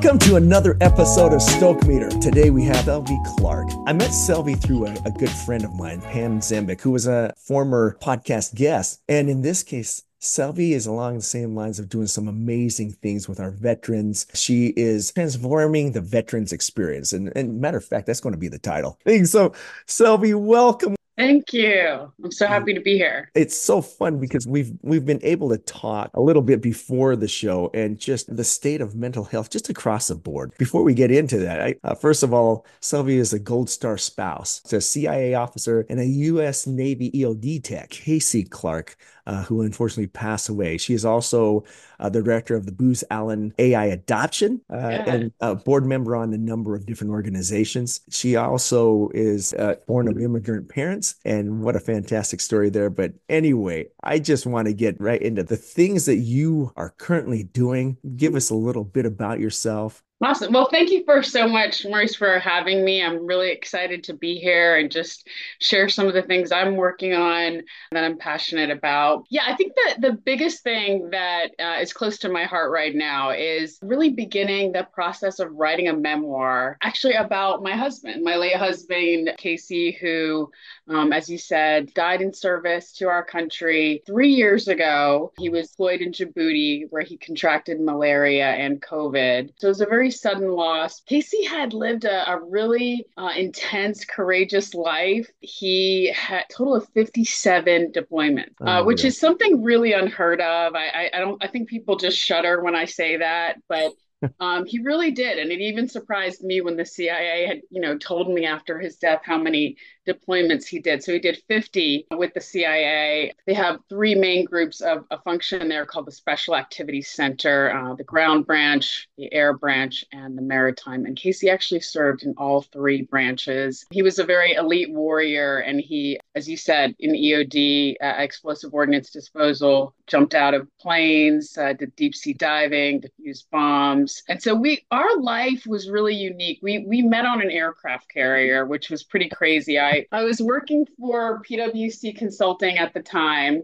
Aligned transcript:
Welcome 0.00 0.20
to 0.20 0.36
another 0.36 0.76
episode 0.80 1.32
of 1.32 1.42
Stoke 1.42 1.84
Meter. 1.84 2.08
Today 2.08 2.50
we 2.50 2.62
have 2.62 2.84
Selvi 2.84 3.18
Clark. 3.36 3.66
I 3.84 3.92
met 3.92 4.10
Selvi 4.10 4.56
through 4.56 4.86
a, 4.86 4.92
a, 5.04 5.10
good 5.10 5.28
friend 5.28 5.64
of 5.64 5.74
mine, 5.74 6.00
Pam 6.02 6.38
Zembik, 6.38 6.80
who 6.80 6.92
was 6.92 7.08
a 7.08 7.34
former 7.36 7.98
podcast 8.00 8.54
guest. 8.54 9.00
And 9.08 9.28
in 9.28 9.42
this 9.42 9.64
case, 9.64 10.04
Selvi 10.20 10.70
is 10.70 10.86
along 10.86 11.16
the 11.16 11.22
same 11.22 11.56
lines 11.56 11.80
of 11.80 11.88
doing 11.88 12.06
some 12.06 12.28
amazing 12.28 12.92
things 12.92 13.28
with 13.28 13.40
our 13.40 13.50
veterans. 13.50 14.28
She 14.34 14.68
is 14.76 15.10
transforming 15.10 15.90
the 15.90 16.00
veterans 16.00 16.52
experience. 16.52 17.12
And, 17.12 17.32
and 17.34 17.60
matter 17.60 17.78
of 17.78 17.84
fact, 17.84 18.06
that's 18.06 18.20
going 18.20 18.34
to 18.34 18.38
be 18.38 18.46
the 18.46 18.60
title. 18.60 19.00
So, 19.24 19.52
Selvi, 19.88 20.32
welcome. 20.40 20.94
Thank 21.18 21.52
you. 21.52 22.12
I'm 22.22 22.30
so 22.30 22.46
happy 22.46 22.72
to 22.72 22.80
be 22.80 22.96
here. 22.96 23.28
It's 23.34 23.58
so 23.58 23.82
fun 23.82 24.20
because 24.20 24.46
we've 24.46 24.70
we've 24.82 25.04
been 25.04 25.18
able 25.24 25.48
to 25.48 25.58
talk 25.58 26.10
a 26.14 26.20
little 26.20 26.42
bit 26.42 26.62
before 26.62 27.16
the 27.16 27.26
show 27.26 27.72
and 27.74 27.98
just 27.98 28.34
the 28.36 28.44
state 28.44 28.80
of 28.80 28.94
mental 28.94 29.24
health 29.24 29.50
just 29.50 29.68
across 29.68 30.06
the 30.06 30.14
board. 30.14 30.52
Before 30.58 30.84
we 30.84 30.94
get 30.94 31.10
into 31.10 31.38
that, 31.38 31.60
I, 31.60 31.74
uh, 31.82 31.96
first 31.96 32.22
of 32.22 32.32
all, 32.32 32.64
Selvi 32.80 33.16
is 33.16 33.32
a 33.32 33.40
Gold 33.40 33.68
Star 33.68 33.98
spouse, 33.98 34.60
it's 34.62 34.72
a 34.72 34.80
CIA 34.80 35.34
officer 35.34 35.84
and 35.90 35.98
a 35.98 36.06
U.S. 36.06 36.68
Navy 36.68 37.10
EOD 37.10 37.64
tech, 37.64 37.90
Casey 37.90 38.44
Clark 38.44 38.96
uh, 39.28 39.42
who 39.44 39.60
unfortunately 39.60 40.06
passed 40.06 40.48
away. 40.48 40.78
She 40.78 40.94
is 40.94 41.04
also 41.04 41.62
uh, 42.00 42.08
the 42.08 42.22
director 42.22 42.56
of 42.56 42.64
the 42.64 42.72
Booz 42.72 43.04
Allen 43.10 43.52
AI 43.58 43.84
Adoption 43.84 44.62
uh, 44.72 44.76
yeah. 44.76 45.04
and 45.06 45.32
a 45.40 45.54
board 45.54 45.84
member 45.84 46.16
on 46.16 46.32
a 46.32 46.38
number 46.38 46.74
of 46.74 46.86
different 46.86 47.12
organizations. 47.12 48.00
She 48.08 48.36
also 48.36 49.10
is 49.12 49.52
uh, 49.54 49.74
born 49.86 50.08
of 50.08 50.18
immigrant 50.18 50.70
parents, 50.70 51.16
and 51.26 51.62
what 51.62 51.76
a 51.76 51.80
fantastic 51.80 52.40
story 52.40 52.70
there. 52.70 52.88
But 52.88 53.12
anyway, 53.28 53.88
I 54.02 54.18
just 54.18 54.46
want 54.46 54.66
to 54.66 54.72
get 54.72 54.98
right 54.98 55.20
into 55.20 55.42
the 55.42 55.56
things 55.56 56.06
that 56.06 56.16
you 56.16 56.72
are 56.76 56.94
currently 56.96 57.42
doing. 57.42 57.98
Give 58.16 58.34
us 58.34 58.48
a 58.48 58.54
little 58.54 58.84
bit 58.84 59.04
about 59.04 59.40
yourself. 59.40 60.02
Awesome. 60.20 60.52
Well, 60.52 60.68
thank 60.68 60.90
you 60.90 61.04
for 61.04 61.22
so 61.22 61.46
much, 61.46 61.84
Maurice, 61.84 62.16
for 62.16 62.40
having 62.40 62.84
me. 62.84 63.00
I'm 63.00 63.24
really 63.24 63.52
excited 63.52 64.02
to 64.04 64.14
be 64.14 64.34
here 64.40 64.76
and 64.76 64.90
just 64.90 65.28
share 65.60 65.88
some 65.88 66.08
of 66.08 66.14
the 66.14 66.22
things 66.22 66.50
I'm 66.50 66.74
working 66.74 67.14
on 67.14 67.62
that 67.92 68.02
I'm 68.02 68.18
passionate 68.18 68.70
about. 68.70 69.26
Yeah, 69.30 69.42
I 69.46 69.54
think 69.54 69.74
that 69.76 70.00
the 70.00 70.14
biggest 70.14 70.64
thing 70.64 71.10
that 71.10 71.50
uh, 71.60 71.80
is 71.80 71.92
close 71.92 72.18
to 72.18 72.28
my 72.30 72.46
heart 72.46 72.72
right 72.72 72.96
now 72.96 73.30
is 73.30 73.78
really 73.80 74.10
beginning 74.10 74.72
the 74.72 74.88
process 74.92 75.38
of 75.38 75.52
writing 75.52 75.86
a 75.86 75.96
memoir, 75.96 76.78
actually 76.82 77.14
about 77.14 77.62
my 77.62 77.76
husband, 77.76 78.24
my 78.24 78.34
late 78.34 78.56
husband, 78.56 79.30
Casey, 79.38 79.92
who, 80.00 80.50
um, 80.88 81.12
as 81.12 81.30
you 81.30 81.38
said, 81.38 81.94
died 81.94 82.22
in 82.22 82.34
service 82.34 82.90
to 82.94 83.06
our 83.06 83.22
country 83.22 84.02
three 84.04 84.30
years 84.30 84.66
ago. 84.66 85.32
He 85.38 85.48
was 85.48 85.70
deployed 85.70 86.00
in 86.00 86.10
Djibouti 86.10 86.86
where 86.90 87.02
he 87.02 87.16
contracted 87.18 87.80
malaria 87.80 88.48
and 88.48 88.82
COVID. 88.82 89.52
So 89.58 89.68
it 89.68 89.70
was 89.70 89.80
a 89.80 89.86
very 89.86 90.07
very 90.08 90.34
sudden 90.34 90.52
loss. 90.52 91.00
Casey 91.00 91.44
had 91.44 91.72
lived 91.72 92.04
a, 92.04 92.30
a 92.30 92.40
really 92.40 93.04
uh, 93.16 93.30
intense, 93.36 94.04
courageous 94.04 94.74
life. 94.74 95.28
He 95.40 96.12
had 96.14 96.44
a 96.48 96.52
total 96.52 96.74
of 96.76 96.88
57 96.94 97.92
deployments, 97.92 98.54
uh, 98.60 98.80
oh, 98.80 98.84
which 98.84 99.02
yeah. 99.02 99.08
is 99.08 99.18
something 99.18 99.62
really 99.62 99.92
unheard 99.92 100.40
of. 100.40 100.74
I, 100.74 100.88
I, 100.88 101.10
I 101.14 101.18
don't. 101.20 101.42
I 101.42 101.48
think 101.48 101.68
people 101.68 101.96
just 101.96 102.18
shudder 102.18 102.62
when 102.62 102.74
I 102.74 102.86
say 102.86 103.18
that, 103.18 103.56
but 103.68 103.92
um, 104.40 104.64
he 104.66 104.80
really 104.80 105.10
did, 105.10 105.38
and 105.38 105.50
it 105.50 105.60
even 105.60 105.88
surprised 105.88 106.42
me 106.42 106.60
when 106.60 106.76
the 106.76 106.86
CIA 106.86 107.46
had, 107.46 107.60
you 107.70 107.80
know, 107.80 107.98
told 107.98 108.30
me 108.30 108.46
after 108.46 108.78
his 108.78 108.96
death 108.96 109.20
how 109.24 109.38
many 109.38 109.76
deployments 110.08 110.66
he 110.66 110.78
did. 110.78 111.02
So 111.02 111.12
he 111.12 111.18
did 111.18 111.42
50 111.48 112.06
with 112.16 112.34
the 112.34 112.40
CIA. 112.40 113.32
They 113.46 113.54
have 113.54 113.80
three 113.88 114.14
main 114.14 114.44
groups 114.44 114.80
of 114.80 115.04
a 115.10 115.18
function 115.20 115.68
there 115.68 115.86
called 115.86 116.06
the 116.06 116.12
Special 116.12 116.56
Activities 116.56 117.10
Center, 117.10 117.70
uh, 117.70 117.94
the 117.94 118.04
ground 118.04 118.46
branch, 118.46 119.08
the 119.16 119.32
air 119.32 119.52
branch, 119.52 120.04
and 120.12 120.36
the 120.36 120.42
maritime. 120.42 121.04
And 121.04 121.16
Casey 121.16 121.50
actually 121.50 121.80
served 121.80 122.22
in 122.22 122.34
all 122.38 122.62
three 122.62 123.02
branches. 123.02 123.86
He 123.90 124.02
was 124.02 124.18
a 124.18 124.24
very 124.24 124.54
elite 124.54 124.90
warrior, 124.90 125.58
and 125.58 125.80
he, 125.80 126.18
as 126.34 126.48
you 126.48 126.56
said, 126.56 126.94
in 126.98 127.12
EOD, 127.12 127.96
uh, 128.02 128.14
explosive 128.18 128.72
ordnance 128.72 129.10
disposal, 129.10 129.94
jumped 130.06 130.34
out 130.34 130.54
of 130.54 130.68
planes, 130.78 131.56
uh, 131.58 131.72
did 131.72 131.94
deep 131.96 132.14
sea 132.14 132.32
diving, 132.32 133.02
defused 133.02 133.44
bombs. 133.50 134.22
And 134.28 134.42
so 134.42 134.54
we, 134.54 134.84
our 134.90 135.18
life 135.20 135.66
was 135.66 135.90
really 135.90 136.14
unique. 136.14 136.60
We 136.62 136.84
we 136.86 137.02
met 137.02 137.24
on 137.24 137.40
an 137.40 137.50
aircraft 137.50 138.08
carrier, 138.08 138.66
which 138.66 138.90
was 138.90 139.02
pretty 139.04 139.28
crazy. 139.28 139.78
I 139.78 139.97
I 140.12 140.24
was 140.24 140.40
working 140.40 140.86
for 140.98 141.42
PwC 141.42 142.16
Consulting 142.16 142.78
at 142.78 142.94
the 142.94 143.02
time, 143.02 143.62